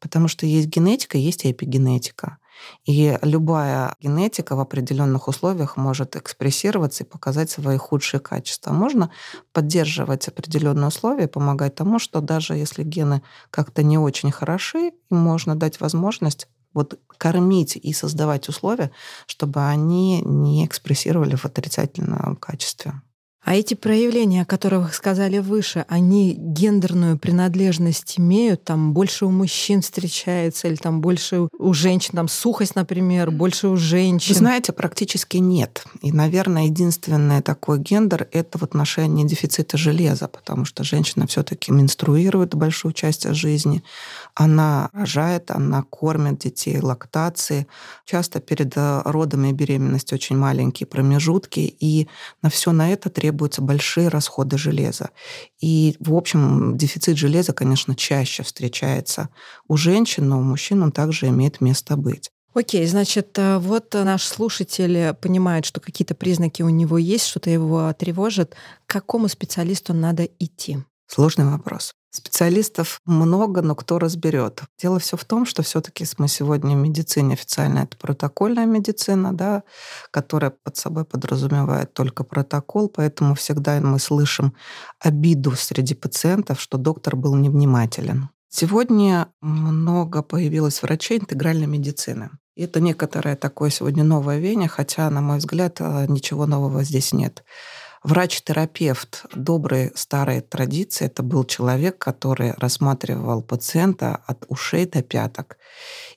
Потому 0.00 0.28
что 0.28 0.46
есть 0.46 0.68
генетика, 0.68 1.18
есть 1.18 1.44
эпигенетика. 1.46 2.38
И 2.84 3.16
любая 3.22 3.94
генетика 4.00 4.56
в 4.56 4.60
определенных 4.60 5.28
условиях 5.28 5.76
может 5.76 6.16
экспрессироваться 6.16 7.04
и 7.04 7.06
показать 7.06 7.50
свои 7.50 7.76
худшие 7.76 8.20
качества. 8.20 8.72
Можно 8.72 9.10
поддерживать 9.52 10.26
определенные 10.28 10.88
условия, 10.88 11.28
помогать 11.28 11.74
тому, 11.74 11.98
что 11.98 12.20
даже 12.20 12.54
если 12.54 12.82
гены 12.82 13.22
как-то 13.50 13.82
не 13.82 13.98
очень 13.98 14.32
хороши, 14.32 14.92
им 15.10 15.18
можно 15.18 15.54
дать 15.54 15.80
возможность 15.80 16.48
вот 16.74 16.98
кормить 17.16 17.76
и 17.76 17.92
создавать 17.92 18.48
условия, 18.48 18.90
чтобы 19.26 19.64
они 19.66 20.22
не 20.22 20.66
экспрессировали 20.66 21.34
в 21.34 21.44
отрицательном 21.44 22.36
качестве. 22.36 23.00
А 23.48 23.54
эти 23.54 23.72
проявления, 23.72 24.42
о 24.42 24.44
которых 24.44 24.94
сказали 24.94 25.38
выше, 25.38 25.86
они 25.88 26.34
гендерную 26.34 27.18
принадлежность 27.18 28.20
имеют? 28.20 28.64
Там 28.64 28.92
больше 28.92 29.24
у 29.24 29.30
мужчин 29.30 29.80
встречается 29.80 30.68
или 30.68 30.74
там 30.74 31.00
больше 31.00 31.48
у 31.58 31.72
женщин? 31.72 32.10
Там 32.12 32.28
сухость, 32.28 32.74
например, 32.74 33.30
больше 33.30 33.68
у 33.68 33.76
женщин? 33.78 34.34
Вы 34.34 34.38
знаете, 34.38 34.74
практически 34.74 35.38
нет. 35.38 35.82
И, 36.02 36.12
наверное, 36.12 36.66
единственный 36.66 37.40
такой 37.40 37.78
гендер— 37.78 38.28
это 38.32 38.58
в 38.58 38.64
отношении 38.64 39.26
дефицита 39.26 39.78
железа, 39.78 40.28
потому 40.28 40.66
что 40.66 40.84
женщина 40.84 41.26
все 41.26 41.42
таки 41.42 41.72
менструирует 41.72 42.54
большую 42.54 42.92
часть 42.92 43.26
жизни. 43.32 43.82
Она 44.34 44.90
рожает, 44.92 45.50
она 45.50 45.84
кормит 45.84 46.40
детей, 46.40 46.80
лактации. 46.80 47.66
Часто 48.04 48.40
перед 48.40 48.76
э, 48.76 49.00
родами 49.06 49.48
и 49.48 49.52
беременностью 49.52 50.16
очень 50.16 50.36
маленькие 50.36 50.86
промежутки, 50.86 51.60
и 51.60 52.08
на 52.42 52.50
все 52.50 52.72
на 52.72 52.92
это 52.92 53.08
требуется 53.08 53.37
требуются 53.38 53.62
большие 53.62 54.08
расходы 54.08 54.58
железа. 54.58 55.10
И, 55.60 55.96
в 56.00 56.14
общем, 56.14 56.76
дефицит 56.76 57.16
железа, 57.16 57.52
конечно, 57.52 57.94
чаще 57.94 58.42
встречается 58.42 59.28
у 59.68 59.76
женщин, 59.76 60.28
но 60.28 60.38
у 60.40 60.42
мужчин 60.42 60.82
он 60.82 60.90
также 60.90 61.28
имеет 61.28 61.60
место 61.60 61.96
быть. 61.96 62.30
Окей, 62.54 62.84
значит, 62.86 63.38
э, 63.38 63.58
вот 63.58 63.94
наш 63.94 64.24
слушатель 64.24 65.14
понимает, 65.14 65.64
что 65.64 65.80
какие-то 65.80 66.14
признаки 66.16 66.62
у 66.62 66.68
него 66.68 66.98
есть, 66.98 67.26
что-то 67.26 67.50
его 67.50 67.92
тревожит. 67.92 68.56
К 68.86 68.92
какому 68.92 69.28
специалисту 69.28 69.94
надо 69.94 70.24
идти? 70.40 70.78
Сложный 71.06 71.44
вопрос. 71.44 71.92
Специалистов 72.10 73.00
много, 73.04 73.60
но 73.60 73.74
кто 73.74 73.98
разберет? 73.98 74.62
Дело 74.80 74.98
все 74.98 75.16
в 75.18 75.24
том, 75.26 75.44
что 75.44 75.62
все-таки 75.62 76.06
мы 76.16 76.26
сегодня 76.26 76.74
в 76.74 76.80
медицине 76.80 77.34
официально 77.34 77.80
это 77.80 77.98
протокольная 77.98 78.64
медицина, 78.64 79.34
да, 79.34 79.62
которая 80.10 80.50
под 80.50 80.76
собой 80.76 81.04
подразумевает 81.04 81.92
только 81.92 82.24
протокол, 82.24 82.88
поэтому 82.88 83.34
всегда 83.34 83.78
мы 83.80 83.98
слышим 83.98 84.54
обиду 84.98 85.52
среди 85.52 85.94
пациентов, 85.94 86.60
что 86.60 86.78
доктор 86.78 87.14
был 87.14 87.34
невнимателен. 87.36 88.30
Сегодня 88.48 89.28
много 89.42 90.22
появилось 90.22 90.82
врачей 90.82 91.18
интегральной 91.18 91.66
медицины. 91.66 92.30
И 92.56 92.62
это 92.62 92.80
некоторое 92.80 93.36
такое 93.36 93.70
сегодня 93.70 94.02
новое 94.02 94.38
веяние, 94.38 94.68
хотя, 94.68 95.10
на 95.10 95.20
мой 95.20 95.38
взгляд, 95.38 95.76
э, 95.80 96.06
ничего 96.08 96.46
нового 96.46 96.82
здесь 96.82 97.12
нет. 97.12 97.44
Врач-терапевт 98.04 99.26
доброй 99.34 99.92
старой 99.94 100.40
традиции 100.40 101.06
это 101.06 101.22
был 101.22 101.44
человек, 101.44 101.98
который 101.98 102.52
рассматривал 102.56 103.42
пациента 103.42 104.20
от 104.26 104.44
ушей 104.48 104.86
до 104.86 105.02
пяток, 105.02 105.58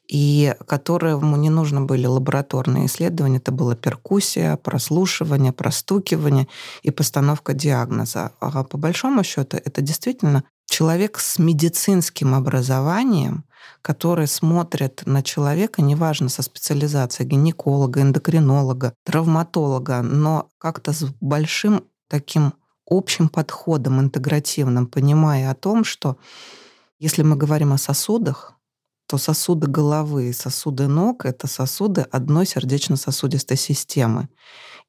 и 0.07 0.55
которому 0.67 1.37
не 1.37 1.49
нужны 1.49 1.81
были 1.81 2.05
лабораторные 2.05 2.85
исследования, 2.85 3.37
это 3.37 3.51
была 3.51 3.75
перкуссия, 3.75 4.57
прослушивание, 4.57 5.53
простукивание 5.53 6.47
и 6.83 6.91
постановка 6.91 7.53
диагноза. 7.53 8.31
А 8.39 8.63
по 8.63 8.77
большому 8.77 9.23
счету 9.23 9.57
это 9.57 9.81
действительно 9.81 10.43
человек 10.67 11.17
с 11.17 11.39
медицинским 11.39 12.35
образованием, 12.35 13.45
который 13.81 14.27
смотрит 14.27 15.03
на 15.05 15.23
человека, 15.23 15.81
неважно, 15.81 16.29
со 16.29 16.41
специализацией 16.41 17.29
гинеколога, 17.29 18.01
эндокринолога, 18.01 18.93
травматолога, 19.03 20.01
но 20.01 20.49
как-то 20.57 20.93
с 20.93 21.03
большим 21.19 21.83
таким 22.07 22.53
общим 22.85 23.29
подходом, 23.29 23.99
интегративным, 24.01 24.87
понимая 24.87 25.49
о 25.49 25.55
том, 25.55 25.83
что 25.83 26.17
если 26.99 27.23
мы 27.23 27.35
говорим 27.35 27.73
о 27.73 27.77
сосудах, 27.77 28.53
то 29.07 29.17
сосуды 29.17 29.67
головы 29.67 30.29
и 30.29 30.33
сосуды 30.33 30.87
ног— 30.87 31.25
это 31.25 31.47
сосуды 31.47 32.01
одной 32.11 32.45
сердечно-сосудистой 32.45 33.57
системы. 33.57 34.29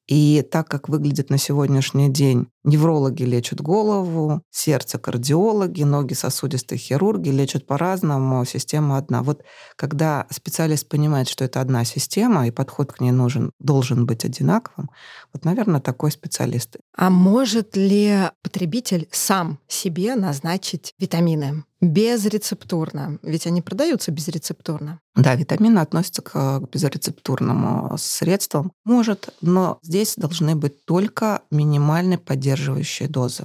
И 0.09 0.43
так 0.51 0.69
как 0.69 0.89
выглядит 0.89 1.31
на 1.31 1.39
сегодняшний 1.39 2.11
день, 2.11 2.49
неврологи 2.65 3.23
лечат 3.23 3.61
голову, 3.61 4.43
сердце 4.51 4.99
кардиологи, 4.99 5.85
ноги 5.85 6.15
сосудистые 6.15 6.79
хирурги 6.79 7.31
лечат 7.31 7.67
по-разному, 7.67 8.45
система 8.45 8.99
одна. 8.99 9.23
Вот 9.23 9.43
когда 9.77 10.27
специалист 10.31 10.89
понимает, 10.89 11.29
что 11.29 11.45
это 11.45 11.61
одна 11.61 11.85
система, 11.85 12.47
и 12.47 12.51
подход 12.51 12.93
к 12.93 13.01
ней 13.01 13.13
нужен, 13.13 13.53
должен 13.61 14.05
быть 14.05 14.25
одинаковым, 14.25 14.91
вот, 15.33 15.45
наверное, 15.45 15.81
такой 15.81 16.11
специалист. 16.11 16.77
А 16.97 17.09
может 17.09 17.77
ли 17.77 18.31
потребитель 18.43 19.09
сам 19.13 19.59
себе 19.69 20.17
назначить 20.17 20.95
витамины? 20.99 21.65
Безрецептурно, 21.83 23.19
ведь 23.23 23.47
они 23.47 23.61
продаются 23.61 24.11
безрецептурно. 24.13 25.01
Да, 25.15 25.35
витамины 25.35 25.81
относятся 25.81 26.23
к 26.23 26.61
безрецептурному 26.73 27.99
средствам. 27.99 28.73
Может, 28.85 29.35
но 29.43 29.79
здесь 29.83 30.15
должны 30.17 30.57
быть 30.57 30.85
только 30.87 31.43
минимальные 31.51 32.19
поддерживающие 32.19 33.09
дозы. 33.09 33.45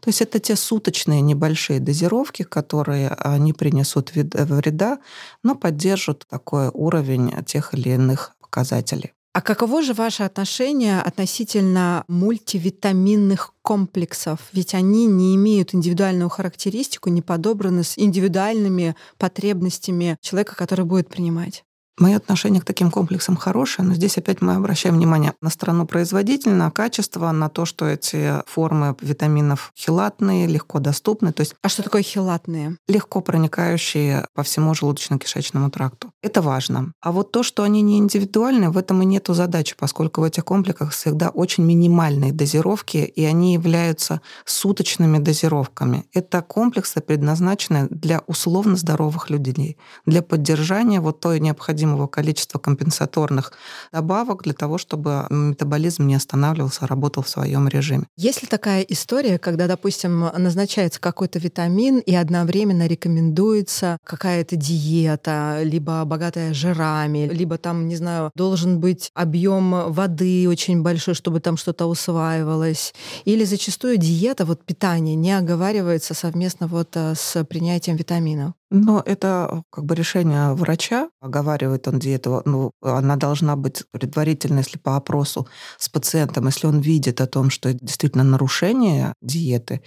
То 0.00 0.08
есть 0.08 0.20
это 0.20 0.38
те 0.38 0.54
суточные 0.54 1.22
небольшие 1.22 1.80
дозировки, 1.80 2.42
которые 2.42 3.16
не 3.38 3.52
принесут 3.52 4.12
вреда, 4.14 4.98
но 5.42 5.54
поддержат 5.54 6.26
такой 6.28 6.68
уровень 6.68 7.32
тех 7.44 7.74
или 7.74 7.90
иных 7.90 8.36
показателей. 8.40 9.12
А 9.38 9.40
каково 9.40 9.82
же 9.82 9.94
ваше 9.94 10.24
отношение 10.24 11.00
относительно 11.00 12.04
мультивитаминных 12.08 13.54
комплексов? 13.62 14.40
Ведь 14.52 14.74
они 14.74 15.06
не 15.06 15.36
имеют 15.36 15.76
индивидуальную 15.76 16.28
характеристику, 16.28 17.08
не 17.08 17.22
подобраны 17.22 17.84
с 17.84 17.96
индивидуальными 17.96 18.96
потребностями 19.16 20.18
человека, 20.20 20.56
который 20.56 20.84
будет 20.84 21.08
принимать. 21.08 21.62
Мое 21.98 22.16
отношение 22.16 22.60
к 22.60 22.64
таким 22.64 22.92
комплексам 22.92 23.36
хорошее, 23.36 23.88
но 23.88 23.94
здесь 23.94 24.18
опять 24.18 24.40
мы 24.40 24.54
обращаем 24.54 24.94
внимание 24.94 25.34
на 25.40 25.50
сторону 25.50 25.84
производителя, 25.84 26.52
на 26.52 26.70
качество, 26.70 27.32
на 27.32 27.48
то, 27.48 27.64
что 27.64 27.86
эти 27.86 28.34
формы 28.46 28.94
витаминов 29.00 29.72
хилатные, 29.76 30.46
легко 30.46 30.78
доступны. 30.78 31.32
То 31.32 31.40
есть 31.40 31.56
а 31.60 31.68
что 31.68 31.82
такое 31.82 32.02
хилатные? 32.02 32.76
Легко 32.86 33.20
проникающие 33.20 34.26
по 34.32 34.44
всему 34.44 34.74
желудочно-кишечному 34.74 35.70
тракту. 35.70 36.12
Это 36.22 36.40
важно. 36.40 36.92
А 37.00 37.10
вот 37.10 37.32
то, 37.32 37.42
что 37.42 37.64
они 37.64 37.82
не 37.82 37.98
индивидуальны, 37.98 38.70
в 38.70 38.78
этом 38.78 39.02
и 39.02 39.04
нету 39.04 39.34
задачи, 39.34 39.74
поскольку 39.76 40.20
в 40.20 40.24
этих 40.24 40.44
комплексах 40.44 40.92
всегда 40.92 41.30
очень 41.30 41.64
минимальные 41.64 42.32
дозировки, 42.32 42.98
и 42.98 43.24
они 43.24 43.54
являются 43.54 44.20
суточными 44.44 45.18
дозировками. 45.18 46.04
Это 46.12 46.42
комплексы 46.42 47.00
предназначены 47.00 47.88
для 47.90 48.22
условно 48.28 48.76
здоровых 48.76 49.30
людей, 49.30 49.76
для 50.06 50.22
поддержания 50.22 51.00
вот 51.00 51.18
той 51.18 51.40
необходимой 51.40 51.87
необходимого 51.88 52.06
количества 52.06 52.58
компенсаторных 52.58 53.52
добавок 53.92 54.42
для 54.42 54.52
того, 54.52 54.78
чтобы 54.78 55.26
метаболизм 55.30 56.06
не 56.06 56.14
останавливался, 56.14 56.84
а 56.84 56.86
работал 56.86 57.22
в 57.22 57.28
своем 57.28 57.68
режиме. 57.68 58.06
Есть 58.16 58.42
ли 58.42 58.48
такая 58.48 58.82
история, 58.82 59.38
когда, 59.38 59.66
допустим, 59.66 60.30
назначается 60.36 61.00
какой-то 61.00 61.38
витамин 61.38 61.98
и 61.98 62.14
одновременно 62.14 62.86
рекомендуется 62.86 63.98
какая-то 64.04 64.56
диета, 64.56 65.60
либо 65.62 66.04
богатая 66.04 66.54
жирами, 66.54 67.28
либо 67.32 67.58
там, 67.58 67.88
не 67.88 67.96
знаю, 67.96 68.30
должен 68.34 68.80
быть 68.80 69.10
объем 69.14 69.92
воды 69.92 70.48
очень 70.48 70.82
большой, 70.82 71.14
чтобы 71.14 71.40
там 71.40 71.56
что-то 71.56 71.86
усваивалось, 71.86 72.94
или 73.24 73.44
зачастую 73.44 73.96
диета, 73.96 74.44
вот 74.44 74.64
питание 74.64 75.16
не 75.16 75.32
оговаривается 75.32 76.14
совместно 76.14 76.66
вот 76.66 76.96
э, 76.96 77.14
с 77.14 77.44
принятием 77.44 77.96
витаминов? 77.96 78.52
Но 78.70 79.02
это 79.06 79.62
как 79.70 79.84
бы 79.86 79.94
решение 79.94 80.52
врача, 80.52 81.08
оговаривает 81.22 81.88
он 81.88 81.98
диету, 81.98 82.42
ну, 82.44 82.72
она 82.82 83.16
должна 83.16 83.56
быть 83.56 83.84
предварительно, 83.92 84.58
если 84.58 84.76
по 84.76 84.96
опросу 84.96 85.48
с 85.78 85.88
пациентом, 85.88 86.46
если 86.46 86.66
он 86.66 86.80
видит 86.80 87.22
о 87.22 87.26
том, 87.26 87.48
что 87.48 87.70
это 87.70 87.78
действительно 87.80 88.24
нарушение 88.24 89.14
диеты, 89.22 89.80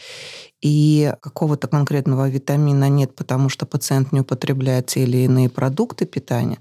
и 0.62 1.14
какого-то 1.22 1.68
конкретного 1.68 2.30
витамина 2.30 2.90
нет, 2.90 3.16
потому 3.16 3.50
что 3.50 3.66
пациент 3.68 4.12
не 4.14 4.22
употребляет 4.22 4.88
те 4.88 5.04
или 5.04 5.18
иные 5.26 5.50
продукты 5.50 6.06
питания, 6.06 6.60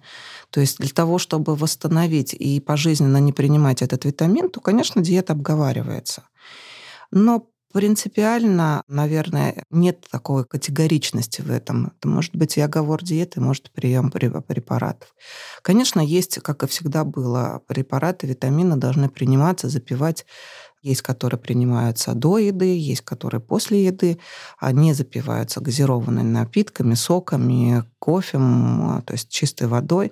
то 0.51 0.61
есть 0.61 0.79
для 0.79 0.91
того, 0.91 1.19
чтобы 1.19 1.57
восстановить 1.57 2.35
и 2.35 2.61
пожизненно 2.61 3.19
не 3.19 3.33
принимать 3.33 3.83
этот 3.83 4.05
витамин, 4.05 4.51
то, 4.51 4.61
конечно, 4.61 5.03
диета 5.03 5.33
обговаривается. 5.35 6.25
Но 7.13 7.50
Принципиально, 7.73 8.83
наверное, 8.89 9.65
нет 9.71 10.05
такой 10.11 10.45
категоричности 10.45 11.41
в 11.41 11.51
этом. 11.53 11.93
Это 11.97 12.09
может 12.09 12.35
быть 12.35 12.57
и 12.57 12.61
оговор 12.61 13.01
диеты, 13.05 13.41
может 13.41 13.71
прием 13.71 14.11
препаратов. 14.11 15.15
Конечно, 15.63 16.01
есть, 16.01 16.41
как 16.41 16.65
и 16.65 16.67
всегда 16.67 17.05
было, 17.05 17.63
препараты, 17.69 18.27
витамины 18.27 18.77
должны 18.77 19.09
приниматься, 19.09 19.69
запивать. 19.69 20.27
Есть, 20.83 21.03
которые 21.03 21.39
принимаются 21.39 22.15
до 22.15 22.39
еды, 22.39 22.77
есть, 22.77 23.03
которые 23.03 23.41
после 23.41 23.85
еды. 23.85 24.19
Они 24.59 24.93
запиваются 24.93 25.61
газированными 25.61 26.29
напитками, 26.29 26.95
соками, 26.95 27.85
кофе, 28.01 28.39
то 28.39 29.13
есть 29.13 29.29
чистой 29.29 29.69
водой, 29.69 30.11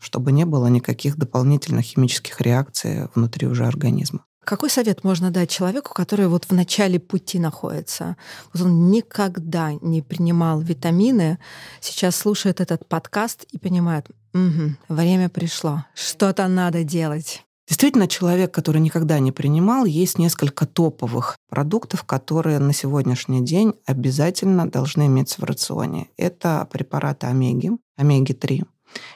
чтобы 0.00 0.32
не 0.32 0.46
было 0.46 0.68
никаких 0.68 1.18
дополнительных 1.18 1.84
химических 1.84 2.40
реакций 2.40 3.08
внутри 3.14 3.46
уже 3.46 3.66
организма. 3.66 4.24
Какой 4.44 4.70
совет 4.70 5.04
можно 5.04 5.30
дать 5.30 5.50
человеку, 5.50 5.94
который 5.94 6.28
вот 6.28 6.44
в 6.44 6.52
начале 6.52 7.00
пути 7.00 7.38
находится? 7.38 8.16
Вот 8.52 8.62
он 8.62 8.90
никогда 8.90 9.72
не 9.80 10.02
принимал 10.02 10.60
витамины, 10.60 11.38
сейчас 11.80 12.16
слушает 12.16 12.60
этот 12.60 12.86
подкаст 12.86 13.44
и 13.50 13.58
понимает, 13.58 14.06
угу, 14.34 14.76
время 14.88 15.28
пришло, 15.28 15.84
что-то 15.94 16.46
надо 16.48 16.84
делать. 16.84 17.42
Действительно, 17.66 18.06
человек, 18.06 18.52
который 18.52 18.80
никогда 18.80 19.18
не 19.18 19.32
принимал, 19.32 19.86
есть 19.86 20.18
несколько 20.18 20.66
топовых 20.66 21.38
продуктов, 21.48 22.04
которые 22.04 22.58
на 22.58 22.74
сегодняшний 22.74 23.42
день 23.42 23.74
обязательно 23.86 24.68
должны 24.68 25.06
иметься 25.06 25.40
в 25.40 25.44
рационе. 25.44 26.08
Это 26.18 26.68
препараты 26.70 27.26
омеги, 27.26 27.70
омеги-3. 27.96 28.66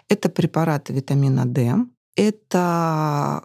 Это 0.08 0.28
препараты 0.30 0.94
витамина 0.94 1.44
D. 1.44 1.74
Это 2.16 3.44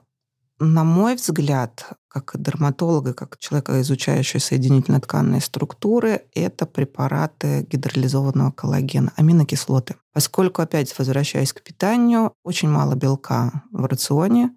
на 0.64 0.84
мой 0.84 1.16
взгляд, 1.16 1.86
как 2.08 2.34
дерматолога, 2.36 3.14
как 3.14 3.38
человека, 3.40 3.82
изучающего 3.82 4.40
соединительно-тканные 4.40 5.42
структуры, 5.42 6.22
это 6.34 6.66
препараты 6.66 7.66
гидролизованного 7.70 8.52
коллагена, 8.52 9.12
аминокислоты. 9.16 9.96
Поскольку, 10.14 10.62
опять 10.62 10.98
возвращаясь 10.98 11.54
к 11.54 11.64
питанию, 11.64 12.34
очень 12.44 12.70
мало 12.70 12.96
белка 12.96 13.64
в 13.72 13.86
рационе, 13.86 14.52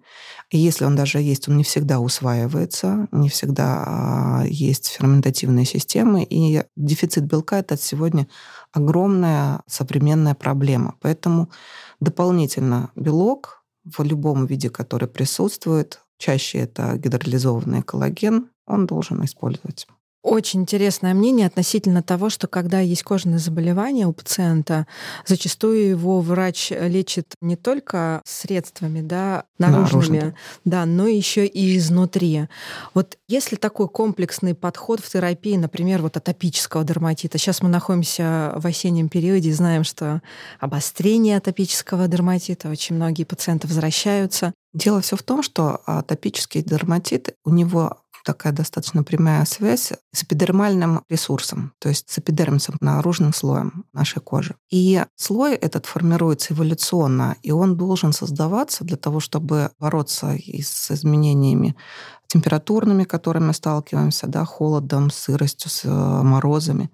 и 0.51 0.57
если 0.57 0.85
он 0.85 0.95
даже 0.95 1.19
есть, 1.19 1.49
он 1.49 1.57
не 1.57 1.63
всегда 1.63 1.99
усваивается, 1.99 3.07
не 3.11 3.29
всегда 3.29 3.83
а, 3.85 4.43
есть 4.45 4.87
ферментативные 4.87 5.65
системы, 5.65 6.23
и 6.23 6.63
дефицит 6.75 7.25
белка— 7.25 7.57
это 7.59 7.75
сегодня 7.75 8.27
огромная 8.71 9.61
современная 9.65 10.35
проблема. 10.35 10.95
Поэтому 11.01 11.49
дополнительно 11.99 12.91
белок 12.95 13.63
в 13.95 14.03
любом 14.03 14.45
виде, 14.45 14.69
который 14.69 15.07
присутствует, 15.07 16.01
чаще 16.17 16.59
это 16.59 16.97
гидролизованный 16.97 17.83
коллаген, 17.83 18.49
он 18.65 18.85
должен 18.85 19.23
использовать. 19.23 19.87
Очень 20.23 20.61
интересное 20.61 21.13
мнение 21.13 21.47
относительно 21.47 22.03
того, 22.03 22.29
что 22.29 22.47
когда 22.47 22.79
есть 22.79 23.03
кожные 23.03 23.39
заболевания 23.39 24.07
у 24.07 24.13
пациента, 24.13 24.85
зачастую 25.25 25.89
его 25.89 26.19
врач 26.21 26.71
лечит 26.71 27.27
не 27.41 27.55
только 27.55 28.21
средствами 28.25 29.01
да, 29.01 29.45
наружными, 29.57 30.17
Наружно. 30.17 30.35
да, 30.65 30.85
но 30.85 31.07
еще 31.07 31.45
и 31.45 31.77
изнутри. 31.77 32.47
Вот 32.93 33.17
если 33.29 33.55
такой 33.55 33.87
комплексный 33.87 34.53
подход 34.53 34.99
в 34.99 35.09
терапии, 35.09 35.55
например, 35.55 36.01
вот 36.01 36.17
атопического 36.17 36.83
дерматита, 36.83 37.37
сейчас 37.37 37.61
мы 37.61 37.69
находимся 37.69 38.53
в 38.57 38.65
осеннем 38.65 39.09
периоде, 39.09 39.53
знаем, 39.53 39.83
что 39.83 40.21
обострение 40.59 41.37
атопического 41.37 42.07
дерматита, 42.07 42.69
очень 42.69 42.95
многие 42.95 43.23
пациенты 43.23 43.67
возвращаются. 43.67 44.53
Дело 44.73 45.01
все 45.01 45.15
в 45.15 45.23
том, 45.23 45.41
что 45.41 45.81
атопический 45.85 46.61
дерматит, 46.61 47.35
у 47.45 47.51
него 47.51 47.97
такая 48.27 48.51
достаточно 48.51 49.03
прямая 49.03 49.45
связь 49.45 49.93
с 50.11 50.23
эпидермальным 50.23 51.05
ресурсом, 51.09 51.71
то 51.79 51.87
есть 51.87 52.09
с 52.09 52.19
эпидермисом, 52.19 52.75
наружным 52.81 53.33
слоем 53.33 53.85
нашей 53.93 54.21
кожи. 54.21 54.55
И 54.69 55.01
слой 55.15 55.55
этот 55.55 55.85
формируется 55.85 56.53
эволюционно, 56.53 57.37
и 57.41 57.51
он 57.51 57.77
должен 57.77 58.11
создаваться 58.11 58.83
для 58.83 58.97
того, 58.97 59.21
чтобы 59.21 59.71
бороться 59.79 60.33
и 60.33 60.61
с 60.61 60.91
изменениями 60.91 61.77
температурными, 62.27 63.05
которыми 63.05 63.53
сталкиваемся, 63.53 64.27
да, 64.27 64.43
холодом, 64.43 65.09
сыростью, 65.09 65.71
с 65.71 65.85
э, 65.85 65.89
морозами. 65.89 66.91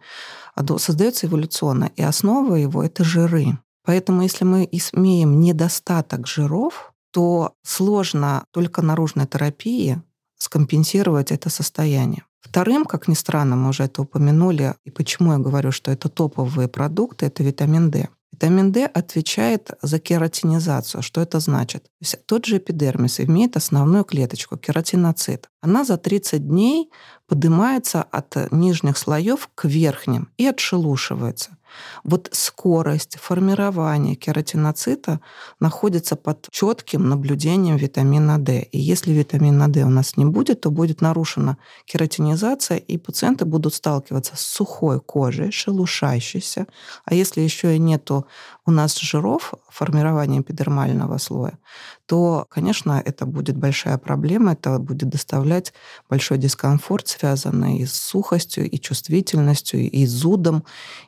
А 0.53 0.77
создается 0.77 1.25
эволюционно, 1.25 1.89
и 1.95 2.03
основа 2.03 2.53
его— 2.53 2.83
это 2.85 3.03
жиры. 3.03 3.57
Поэтому 3.83 4.21
если 4.21 4.45
мы 4.45 4.69
имеем 4.71 5.39
недостаток 5.39 6.27
жиров, 6.27 6.93
то 7.11 7.53
сложно 7.63 8.43
только 8.51 8.83
наружной 8.83 9.25
терапии 9.25 9.99
скомпенсировать 10.43 11.32
это 11.32 11.49
состояние. 11.49 12.23
Вторым, 12.41 12.86
как 12.86 13.08
ни 13.08 13.13
странно, 13.13 13.56
мы 13.56 13.69
уже 13.69 13.84
это 13.84 14.01
упомянули, 14.01 14.75
и 14.84 14.91
почему 14.91 15.32
я 15.32 15.38
говорю, 15.38 15.71
что 15.71 15.91
это 15.91 16.10
топовые 16.10 16.67
продукты, 16.67 17.25
это 17.25 17.43
витамин 17.43 17.89
D. 17.89 18.10
Витамин 18.34 18.71
D 18.71 18.86
отвечает 18.86 19.71
за 19.82 19.99
кератинизацию. 19.99 21.01
Что 21.03 21.21
это 21.21 21.39
значит? 21.39 21.84
То 21.84 21.89
есть 22.01 22.25
тот 22.25 22.45
же 22.45 22.58
эпидермис 22.58 23.19
имеет 23.19 23.56
основную 23.56 24.03
клеточку, 24.03 24.58
кератиноцит. 24.58 25.47
Она 25.62 25.86
за 25.86 25.97
30 25.97 26.47
дней 26.47 26.89
поднимается 27.33 28.03
от 28.03 28.51
нижних 28.51 28.95
слоев 28.95 29.49
к 29.55 29.65
верхним 29.65 30.29
и 30.37 30.45
отшелушивается. 30.45 31.57
Вот 32.03 32.29
скорость 32.31 33.17
формирования 33.19 34.13
кератиноцита 34.13 35.19
находится 35.59 36.15
под 36.15 36.47
четким 36.51 37.09
наблюдением 37.09 37.77
витамина 37.77 38.37
D. 38.37 38.61
И 38.71 38.79
если 38.79 39.11
витамина 39.11 39.67
D 39.67 39.83
у 39.83 39.89
нас 39.89 40.15
не 40.15 40.25
будет, 40.25 40.61
то 40.61 40.69
будет 40.69 41.01
нарушена 41.01 41.57
кератинизация, 41.85 42.77
и 42.77 42.99
пациенты 42.99 43.45
будут 43.45 43.73
сталкиваться 43.73 44.35
с 44.35 44.41
сухой 44.41 44.99
кожей, 44.99 45.51
шелушащейся. 45.51 46.67
А 47.05 47.15
если 47.15 47.41
еще 47.41 47.75
и 47.75 47.79
нету 47.79 48.27
у 48.67 48.71
нас 48.71 48.99
жиров, 48.99 49.53
формирования 49.69 50.41
эпидермального 50.41 51.17
слоя, 51.17 51.57
то, 52.05 52.45
конечно, 52.49 53.01
это 53.03 53.25
будет 53.25 53.57
большая 53.57 53.97
проблема, 53.97 54.53
это 54.53 54.79
будет 54.79 55.09
доставлять 55.09 55.73
большой 56.09 56.37
дискомфорт, 56.37 57.07
связанный 57.07 57.77
и 57.79 57.85
с 57.85 57.93
сухостью, 57.93 58.69
и 58.69 58.79
чувствительностью, 58.79 59.89
и 59.89 60.05
зудом. 60.05 60.63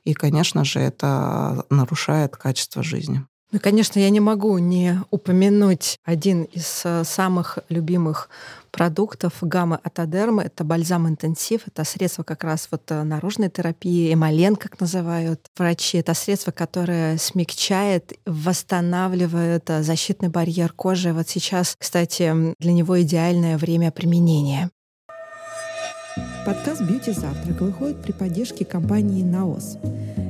И, 0.06 0.14
конечно 0.14 0.64
же, 0.66 0.80
это 0.80 1.66
нарушает 1.70 2.36
качество 2.38 2.84
жизни. 2.84 3.26
Ну, 3.52 3.60
конечно, 3.60 4.00
я 4.00 4.10
не 4.10 4.20
могу 4.20 4.58
не 4.58 5.00
упомянуть 5.12 5.98
один 6.04 6.44
из 6.44 6.82
э, 6.84 7.04
самых 7.04 7.60
любимых 7.70 8.30
продуктов 8.72 9.36
гаммы 9.42 9.80
Атодермы. 9.82 10.44
Это 10.44 10.64
бальзам 10.64 11.08
интенсив. 11.08 11.62
Это 11.68 11.86
средство 11.86 12.24
как 12.24 12.44
раз 12.44 12.68
вот 12.72 12.92
э, 12.92 13.04
наружной 13.04 13.50
терапии, 13.50 14.14
эмолен, 14.14 14.56
как 14.56 14.80
называют 14.80 15.46
врачи. 15.56 16.00
Это 16.00 16.14
средство, 16.14 16.52
которое 16.52 17.18
смягчает, 17.18 18.14
восстанавливает 18.26 19.70
э, 19.70 19.84
защитный 19.84 20.30
барьер 20.30 20.74
кожи. 20.74 21.14
Вот 21.14 21.30
сейчас, 21.30 21.76
кстати, 21.78 22.56
для 22.60 22.74
него 22.74 23.02
идеальное 23.02 23.58
время 23.58 23.92
применения. 23.92 24.70
Подкаст 26.46 26.84
«Бьюти 26.84 27.12
Завтрак» 27.12 27.60
выходит 27.60 28.04
при 28.04 28.12
поддержке 28.12 28.66
компании 28.66 29.24
«Наос». 29.24 29.80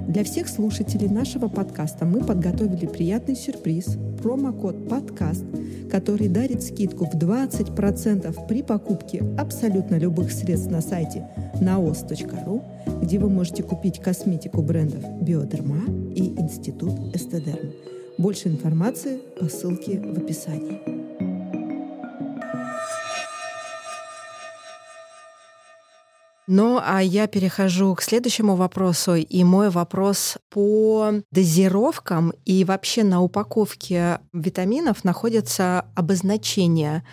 Для 0.08 0.24
всех 0.24 0.48
слушателей 0.48 1.10
нашего 1.10 1.50
подкаста 1.50 2.06
мы 2.06 2.24
подготовили 2.24 2.86
приятный 2.86 3.36
сюрприз– 3.36 3.98
промокод 4.24 4.88
«Подкаст», 4.88 5.44
который 5.92 6.30
дарит 6.30 6.64
скидку 6.64 7.06
в 7.06 7.16
20% 7.16 8.48
при 8.48 8.64
покупке 8.64 9.26
абсолютно 9.38 9.96
любых 9.96 10.32
средств 10.32 10.72
на 10.72 10.80
сайте 10.80 11.28
naos.ru, 11.56 12.64
где 13.02 13.20
вы 13.20 13.30
можете 13.30 13.64
купить 13.64 14.00
косметику 14.00 14.62
брендов 14.62 15.04
«Биодерма» 15.22 15.84
и 16.16 16.34
«Институт 16.40 17.14
Эстедерм». 17.14 17.74
Больше 18.18 18.48
информации 18.48 19.18
по 19.38 19.50
ссылке 19.50 20.00
в 20.00 20.18
описании. 20.18 20.95
Ну, 26.48 26.80
а 26.84 27.02
я 27.02 27.26
перехожу 27.26 27.96
к 27.96 28.04
следующему 28.04 28.56
вопросу. 28.56 29.16
И 29.16 29.44
мой 29.44 29.72
вопрос 29.72 30.38
по 30.50 31.12
дозировкам 31.32 32.34
и 32.46 32.64
вообще 32.64 33.04
на 33.04 33.22
упаковке 33.22 34.20
витаминов 34.32 35.04
находятся 35.04 35.86
обозначения 35.96 37.04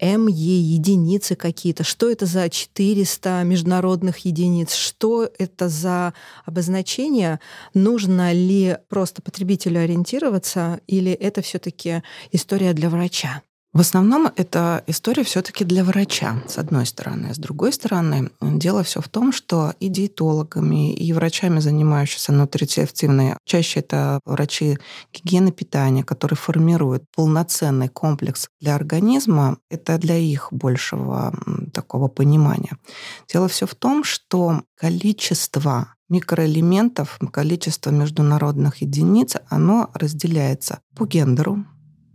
МЕ 0.00 0.60
единицы 0.60 1.34
какие-то. 1.34 1.82
Что 1.82 2.10
это 2.10 2.26
за 2.26 2.50
400 2.50 3.42
международных 3.44 4.18
единиц? 4.18 4.74
Что 4.74 5.30
это 5.38 5.68
за 5.70 6.12
обозначение? 6.44 7.40
Нужно 7.72 8.32
ли 8.32 8.76
просто 8.88 9.22
потребителю 9.22 9.80
ориентироваться 9.80 10.80
или 10.86 11.12
это 11.12 11.40
все-таки 11.40 12.02
история 12.32 12.74
для 12.74 12.90
врача? 12.90 13.40
В 13.74 13.80
основном 13.80 14.28
это 14.36 14.84
история 14.86 15.24
все-таки 15.24 15.64
для 15.64 15.82
врача, 15.82 16.40
с 16.46 16.58
одной 16.58 16.86
стороны. 16.86 17.34
С 17.34 17.38
другой 17.38 17.72
стороны, 17.72 18.30
дело 18.40 18.84
все 18.84 19.00
в 19.00 19.08
том, 19.08 19.32
что 19.32 19.74
и 19.80 19.88
диетологами, 19.88 20.94
и 20.94 21.12
врачами, 21.12 21.58
занимающимися 21.58 22.32
нутрицептивной, 22.32 23.34
чаще 23.44 23.80
это 23.80 24.20
врачи 24.24 24.78
гигиены 25.12 25.50
питания, 25.50 26.04
которые 26.04 26.36
формируют 26.36 27.02
полноценный 27.16 27.88
комплекс 27.88 28.46
для 28.60 28.76
организма, 28.76 29.58
это 29.68 29.98
для 29.98 30.18
их 30.18 30.52
большего 30.52 31.34
такого 31.72 32.06
понимания. 32.06 32.78
Дело 33.26 33.48
все 33.48 33.66
в 33.66 33.74
том, 33.74 34.04
что 34.04 34.62
количество 34.76 35.96
микроэлементов, 36.08 37.18
количество 37.32 37.90
международных 37.90 38.82
единиц, 38.82 39.34
оно 39.48 39.90
разделяется 39.94 40.78
по 40.94 41.06
гендеру, 41.06 41.64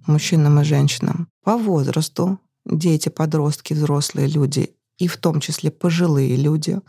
мужчинам 0.09 0.59
и 0.59 0.63
женщинам, 0.63 1.29
по 1.43 1.57
возрасту, 1.57 2.39
дети, 2.65 3.09
подростки, 3.09 3.73
взрослые 3.73 4.27
люди, 4.27 4.75
и 4.97 5.07
в 5.07 5.17
том 5.17 5.39
числе 5.39 5.71
пожилые 5.71 6.35
люди. 6.35 6.79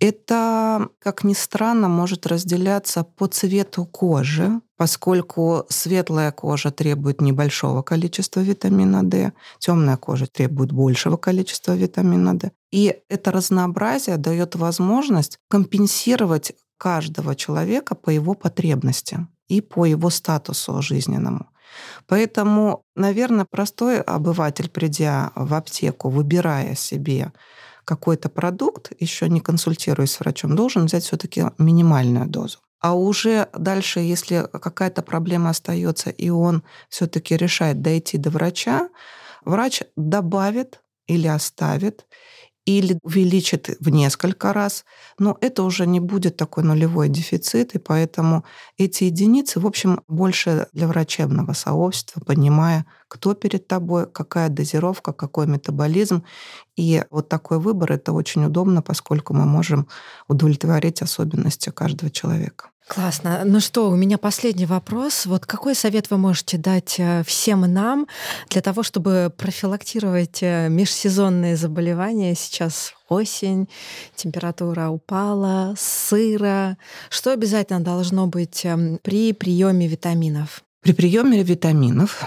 Это, 0.00 0.88
как 0.98 1.24
ни 1.24 1.34
странно, 1.34 1.88
может 1.88 2.26
разделяться 2.26 3.04
по 3.04 3.26
цвету 3.26 3.84
кожи, 3.84 4.60
поскольку 4.78 5.66
светлая 5.68 6.32
кожа 6.32 6.70
требует 6.70 7.20
небольшого 7.20 7.82
количества 7.82 8.40
витамина 8.40 9.02
D, 9.02 9.32
темная 9.58 9.98
кожа 9.98 10.26
требует 10.26 10.72
большего 10.72 11.18
количества 11.18 11.76
витамина 11.76 12.34
D. 12.34 12.50
И 12.72 12.96
это 13.10 13.30
разнообразие 13.30 14.16
дает 14.16 14.56
возможность 14.56 15.38
компенсировать 15.48 16.52
каждого 16.78 17.36
человека 17.36 17.94
по 17.94 18.08
его 18.08 18.32
потребностям 18.32 19.28
и 19.50 19.60
по 19.60 19.84
его 19.84 20.10
статусу 20.10 20.82
жизненному. 20.82 21.46
Поэтому, 22.06 22.82
наверное, 22.96 23.46
простой 23.50 24.00
обыватель, 24.00 24.68
придя 24.68 25.30
в 25.34 25.54
аптеку, 25.54 26.08
выбирая 26.08 26.74
себе 26.74 27.32
какой-то 27.84 28.28
продукт, 28.28 28.92
еще 29.00 29.28
не 29.28 29.40
консультируясь 29.40 30.12
с 30.12 30.20
врачом, 30.20 30.56
должен 30.56 30.86
взять 30.86 31.04
все-таки 31.04 31.44
минимальную 31.58 32.26
дозу. 32.26 32.58
А 32.80 32.94
уже 32.94 33.48
дальше, 33.52 34.00
если 34.00 34.46
какая-то 34.52 35.02
проблема 35.02 35.50
остается, 35.50 36.10
и 36.10 36.30
он 36.30 36.62
все-таки 36.88 37.36
решает 37.36 37.82
дойти 37.82 38.18
до 38.18 38.30
врача, 38.30 38.88
врач 39.44 39.82
добавит 39.96 40.80
или 41.06 41.26
оставит, 41.26 42.06
или 42.66 42.98
увеличит 43.02 43.76
в 43.80 43.88
несколько 43.88 44.52
раз, 44.52 44.84
но 45.18 45.36
это 45.40 45.62
уже 45.62 45.86
не 45.86 46.00
будет 46.00 46.36
такой 46.36 46.64
нулевой 46.64 47.08
дефицит, 47.08 47.74
и 47.74 47.78
поэтому 47.78 48.44
эти 48.78 49.04
единицы, 49.04 49.60
в 49.60 49.66
общем, 49.66 50.02
больше 50.08 50.68
для 50.72 50.86
врачебного 50.86 51.52
сообщества, 51.52 52.20
понимая, 52.20 52.86
кто 53.08 53.34
перед 53.34 53.66
тобой, 53.66 54.06
какая 54.10 54.48
дозировка, 54.48 55.12
какой 55.12 55.46
метаболизм. 55.46 56.22
И 56.76 57.02
вот 57.10 57.28
такой 57.28 57.58
выбор— 57.58 57.92
это 57.94 58.12
очень 58.12 58.44
удобно, 58.44 58.82
поскольку 58.82 59.34
мы 59.34 59.46
можем 59.46 59.88
удовлетворить 60.28 61.02
особенности 61.02 61.70
каждого 61.70 62.10
человека. 62.10 62.70
Классно. 62.92 63.42
Ну 63.44 63.60
что, 63.60 63.88
у 63.88 63.94
меня 63.94 64.18
последний 64.18 64.66
вопрос. 64.66 65.24
Вот 65.26 65.46
какой 65.46 65.76
совет 65.76 66.10
вы 66.10 66.18
можете 66.18 66.58
дать 66.58 66.96
э, 66.98 67.22
всем 67.24 67.60
нам 67.72 68.08
для 68.48 68.62
того, 68.62 68.82
чтобы 68.82 69.32
профилактировать 69.36 70.42
э, 70.42 70.68
межсезонные 70.68 71.54
заболевания? 71.54 72.34
Сейчас 72.34 72.94
осень, 73.08 73.68
температура 74.16 74.88
упала, 74.88 75.76
сыро. 75.78 76.76
Что 77.10 77.32
обязательно 77.32 77.78
должно 77.78 78.26
быть 78.26 78.64
эм, 78.64 78.98
при 79.04 79.34
приеме 79.34 79.86
витаминов? 79.86 80.64
При 80.82 80.92
приеме 80.92 81.44
витаминов 81.44 82.24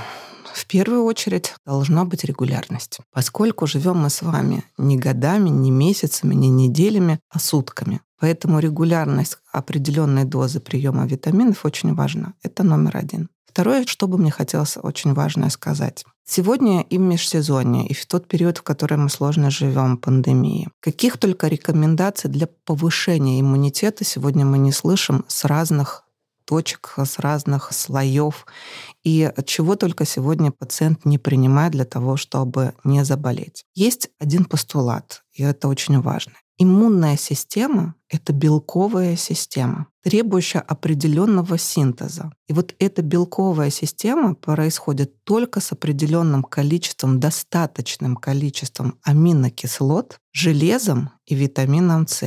в 0.53 0.65
первую 0.65 1.03
очередь 1.03 1.55
должна 1.65 2.05
быть 2.05 2.23
регулярность, 2.23 2.99
поскольку 3.11 3.67
живем 3.67 3.97
мы 3.97 4.09
с 4.09 4.21
вами 4.21 4.63
не 4.77 4.97
годами, 4.97 5.49
не 5.49 5.71
месяцами, 5.71 6.33
не 6.35 6.49
неделями, 6.49 7.19
а 7.29 7.39
сутками. 7.39 8.01
Поэтому 8.19 8.59
регулярность 8.59 9.37
определенной 9.51 10.23
дозы 10.23 10.59
приема 10.59 11.05
витаминов 11.05 11.65
очень 11.65 11.93
важна. 11.93 12.33
Это 12.41 12.63
номер 12.63 12.97
один. 12.97 13.29
Второе, 13.45 13.85
что 13.85 14.07
бы 14.07 14.17
мне 14.17 14.31
хотелось 14.31 14.77
очень 14.81 15.13
важное 15.13 15.49
сказать. 15.49 16.05
Сегодня 16.25 16.81
и 16.81 16.97
в 16.97 17.01
межсезонье, 17.01 17.85
и 17.85 17.93
в 17.93 18.05
тот 18.05 18.27
период, 18.27 18.57
в 18.59 18.63
который 18.63 18.97
мы 18.97 19.09
сложно 19.09 19.51
живем, 19.51 19.97
пандемии, 19.97 20.69
каких 20.79 21.17
только 21.17 21.47
рекомендаций 21.47 22.29
для 22.29 22.47
повышения 22.65 23.41
иммунитета 23.41 24.05
сегодня 24.05 24.45
мы 24.45 24.57
не 24.57 24.71
слышим 24.71 25.25
с 25.27 25.43
разных 25.43 26.02
точек, 26.45 26.95
с 26.97 27.19
разных 27.19 27.71
слоев. 27.73 28.45
И 29.03 29.31
чего 29.45 29.75
только 29.75 30.05
сегодня 30.05 30.51
пациент 30.51 31.05
не 31.05 31.17
принимает 31.17 31.71
для 31.71 31.85
того, 31.85 32.17
чтобы 32.17 32.73
не 32.83 33.03
заболеть. 33.03 33.65
Есть 33.75 34.09
один 34.19 34.45
постулат, 34.45 35.23
и 35.33 35.43
это 35.43 35.67
очень 35.67 35.99
важно. 36.01 36.33
Иммунная 36.59 37.17
система— 37.17 37.95
это 38.09 38.31
белковая 38.31 39.15
система, 39.15 39.87
требующая 40.03 40.61
определенного 40.61 41.57
синтеза. 41.57 42.31
И 42.47 42.53
вот 42.53 42.75
эта 42.77 43.01
белковая 43.01 43.71
система 43.71 44.35
происходит 44.35 45.23
только 45.23 45.59
с 45.59 45.71
определенным 45.71 46.43
количеством, 46.43 47.19
достаточным 47.19 48.15
количеством 48.15 48.99
аминокислот, 49.01 50.19
железом 50.31 51.09
и 51.25 51.33
витамином 51.33 52.07
С. 52.07 52.23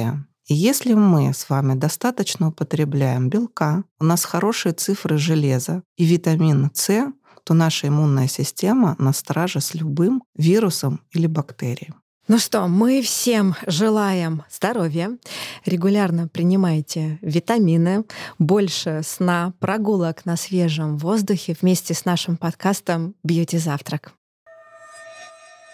Если 0.48 0.94
мы 0.94 1.34
с 1.34 1.48
вами 1.48 1.74
достаточно 1.74 2.48
употребляем 2.48 3.28
белка, 3.28 3.82
у 3.98 4.04
нас 4.04 4.24
хорошие 4.24 4.74
цифры 4.74 5.18
железа 5.18 5.82
и 5.96 6.04
витамина 6.04 6.70
С, 6.72 7.12
то 7.42 7.52
наша 7.52 7.88
иммунная 7.88 8.28
система 8.28 8.94
на 9.00 9.12
страже 9.12 9.60
с 9.60 9.74
любым 9.74 10.22
вирусом 10.36 11.00
или 11.10 11.26
бактерией. 11.26 11.94
Ну 12.28 12.38
что, 12.38 12.68
мы 12.68 13.02
всем 13.02 13.56
желаем 13.66 14.44
здоровья. 14.48 15.18
Регулярно 15.64 16.28
принимайте 16.28 17.18
витамины, 17.22 18.04
больше 18.38 19.00
сна, 19.04 19.52
прогулок 19.58 20.24
на 20.26 20.36
свежем 20.36 20.96
воздухе 20.96 21.56
вместе 21.60 21.92
с 21.92 22.04
нашим 22.04 22.36
подкастом 22.36 23.16
«Бьюти 23.24 23.58
Завтрак». 23.58 24.12